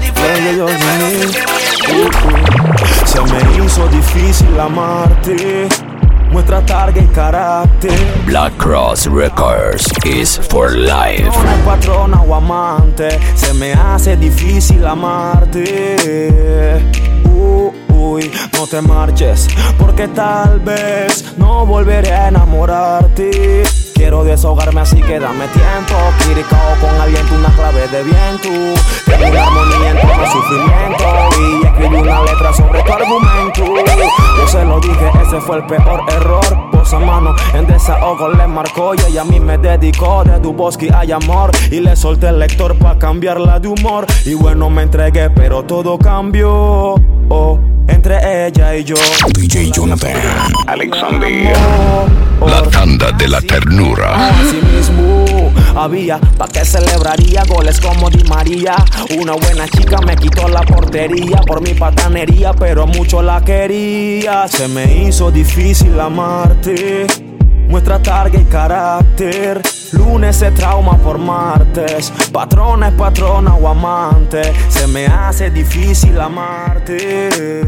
y 0.00 0.12
que 0.12 0.64
mientes. 1.22 1.44
Se 3.06 3.20
me 3.20 3.64
hizo 3.64 3.88
difícil 3.88 4.60
amarte. 4.60 5.68
Muestra 6.30 6.64
targa 6.66 7.00
y 7.00 7.06
carácter. 7.06 7.92
Black 8.26 8.56
Cross 8.56 9.06
Records 9.06 9.86
is 10.04 10.38
for 10.48 10.72
life. 10.76 11.22
Patrona, 11.24 11.64
patrona 11.64 12.22
o 12.22 12.34
amante, 12.34 13.20
se 13.36 13.54
me 13.54 13.72
hace 13.72 14.16
difícil 14.16 14.84
amarte. 14.84 16.82
Uh, 17.24 17.70
uy, 17.88 18.32
no 18.52 18.66
te 18.66 18.80
marches, 18.80 19.46
porque 19.78 20.08
tal 20.08 20.58
vez 20.58 21.24
no 21.36 21.64
volveré 21.66 22.12
a 22.12 22.28
enamorarte. 22.28 23.62
Quiero 23.94 24.24
desahogarme 24.24 24.80
así 24.80 25.00
que 25.00 25.18
dame 25.18 25.46
tiempo. 25.48 25.94
Quiricao 26.18 26.76
con 26.80 27.00
aliento, 27.00 27.34
una 27.34 27.54
clave 27.54 27.86
de 27.88 28.02
viento. 28.02 28.48
Tengo 29.06 29.28
una 29.28 29.42
armonía 29.46 29.90
en 29.90 30.00
todo 30.00 30.26
sufrimiento. 30.32 31.04
Y 31.38 31.66
escribí 31.66 31.96
una 31.96 32.22
letra 32.22 32.52
sobre 32.52 32.82
tu 32.82 32.92
argumento. 32.92 33.64
Yo 34.36 34.48
se 34.48 34.64
lo 34.64 34.80
dije, 34.80 35.10
ese 35.22 35.40
fue 35.40 35.56
el 35.58 35.66
peor 35.66 36.02
error. 36.08 36.70
Posa 36.72 36.98
mano 36.98 37.34
en 37.54 37.66
desahogo 37.66 38.28
le 38.30 38.46
marcó. 38.46 38.94
Y 38.94 39.00
ella 39.08 39.22
a 39.22 39.24
mí 39.24 39.38
me 39.40 39.58
dedicó 39.58 40.24
de 40.24 40.38
Duboski 40.40 40.88
hay 40.92 41.12
amor. 41.12 41.50
Y 41.70 41.80
le 41.80 41.94
solté 41.96 42.28
el 42.28 42.38
lector 42.40 42.76
pa' 42.76 42.98
cambiarla 42.98 43.60
de 43.60 43.68
humor. 43.68 44.06
Y 44.24 44.34
bueno 44.34 44.70
me 44.70 44.82
entregué 44.82 45.30
pero 45.30 45.62
todo 45.62 45.98
cambió. 45.98 46.94
Oh, 47.28 47.58
Entre 47.86 48.46
ella 48.46 48.76
y 48.76 48.84
yo 48.84 48.96
DJ 49.34 49.70
Jonathan 49.70 50.16
Alexander. 50.66 51.52
La 52.46 52.62
tanda 52.70 53.12
de 53.12 53.28
la 53.28 53.40
ternura. 53.40 54.30
Así 54.30 54.60
mismo 54.74 55.52
había 55.76 56.18
pa' 56.18 56.48
que 56.48 56.64
celebraría 56.64 57.44
goles 57.44 57.80
como 57.80 58.10
Di 58.10 58.24
María. 58.24 58.76
Una 59.18 59.32
buena 59.34 59.68
chica 59.68 59.98
me 60.06 60.16
quitó 60.16 60.48
la 60.48 60.62
portería 60.62 61.38
por 61.46 61.60
mi 61.62 61.74
patanería, 61.74 62.52
pero 62.52 62.86
mucho 62.86 63.22
la 63.22 63.40
quería. 63.42 64.48
Se 64.48 64.68
me 64.68 65.04
hizo 65.04 65.30
difícil 65.30 65.98
amarte. 65.98 67.06
Muestra 67.74 68.00
targa 68.00 68.38
y 68.38 68.44
carácter. 68.44 69.60
Lunes 69.94 70.36
se 70.36 70.52
trauma 70.52 70.96
por 70.96 71.18
martes. 71.18 72.12
Patrona 72.32 72.86
es 72.86 72.94
patrona 72.94 73.56
o 73.56 73.66
amante. 73.66 74.42
Se 74.68 74.86
me 74.86 75.06
hace 75.06 75.50
difícil 75.50 76.20
amarte. 76.20 77.64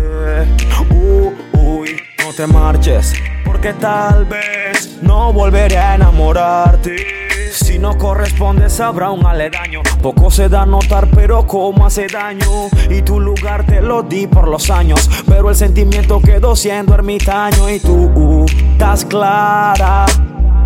Uh, 0.91 1.33
uy, 1.59 1.97
no 2.25 2.33
te 2.33 2.47
marches. 2.47 3.15
Porque 3.45 3.73
tal 3.73 4.27
vez 4.27 4.97
no 5.03 5.33
volveré 5.33 5.77
a 5.77 5.97
enamorarte. 5.97 7.26
Si 7.67 7.81
no 7.81 7.99
correspondes 7.99 8.79
habrá 8.79 9.11
un 9.11 9.27
aledaño. 9.27 9.83
Poco 10.01 10.31
se 10.31 10.49
da 10.49 10.63
a 10.63 10.67
notar, 10.67 11.09
pero 11.13 11.45
como 11.49 11.85
hace 11.85 12.07
daño. 12.07 12.69
Y 12.89 13.03
tu 13.03 13.19
lugar 13.19 13.67
te 13.67 13.83
lo 13.83 14.05
di 14.05 14.29
por 14.29 14.47
los 14.47 14.71
años. 14.71 15.11
Pero 15.27 15.51
el 15.51 15.57
sentimiento 15.57 16.21
quedó 16.21 16.55
siendo 16.55 16.95
ermitaño. 16.95 17.69
Y 17.69 17.81
tú 17.81 18.47
estás 18.47 19.05
clara 19.05 20.07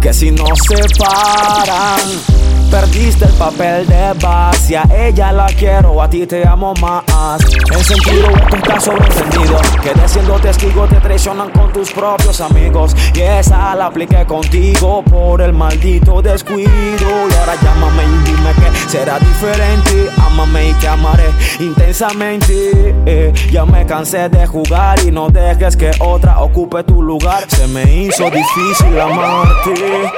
que 0.02 0.12
si 0.12 0.30
no 0.30 0.44
se 0.54 0.76
paran. 0.98 2.29
Perdiste 2.70 3.24
el 3.24 3.32
papel 3.32 3.84
de 3.88 4.12
base, 4.22 4.78
a 4.78 4.84
ella 4.96 5.32
la 5.32 5.46
quiero, 5.46 6.00
a 6.00 6.08
ti 6.08 6.24
te 6.24 6.46
amo 6.46 6.72
más. 6.80 7.40
En 7.68 7.82
sentido, 7.82 8.28
esto 8.30 8.56
está 8.56 8.80
sobreentendido. 8.80 9.58
Que 9.82 9.92
de 9.92 10.08
siendo 10.08 10.38
testigo 10.38 10.86
te 10.86 11.00
traicionan 11.00 11.50
con 11.50 11.72
tus 11.72 11.90
propios 11.90 12.40
amigos. 12.40 12.94
Y 13.12 13.22
esa 13.22 13.74
la 13.74 13.86
apliqué 13.86 14.24
contigo 14.24 15.02
por 15.02 15.42
el 15.42 15.52
maldito 15.52 16.22
descuido. 16.22 16.70
Y 16.70 17.34
ahora 17.34 17.56
llámame 17.60 18.04
y 18.04 18.30
dime 18.30 18.52
que 18.54 18.88
será 18.88 19.18
diferente. 19.18 20.08
Ámame 20.24 20.68
y 20.68 20.72
te 20.74 20.86
amaré 20.86 21.28
intensamente. 21.58 22.94
Eh, 23.04 23.32
ya 23.50 23.64
me 23.64 23.84
cansé 23.84 24.28
de 24.28 24.46
jugar 24.46 25.00
y 25.04 25.10
no 25.10 25.28
dejes 25.28 25.76
que 25.76 25.90
otra 25.98 26.38
ocupe 26.38 26.84
tu 26.84 27.02
lugar. 27.02 27.44
Se 27.48 27.66
me 27.66 27.82
hizo 27.82 28.30
difícil 28.30 29.00
amarte. 29.00 30.12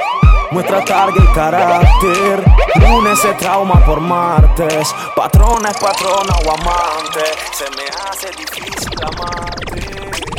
Muestra 0.53 0.85
targa 0.85 1.15
y 1.17 1.33
carácter. 1.33 2.43
Lunes 2.79 3.17
se 3.19 3.33
trauma 3.33 3.83
por 3.83 3.99
martes. 3.99 4.93
Patrona 5.15 5.69
es 5.69 5.77
patrona 5.77 6.35
o 6.45 6.51
amante. 6.51 7.21
Se 7.53 7.67
me 7.71 7.89
hace 8.07 8.29
difícil 8.37 8.99
amarte. 9.03 10.32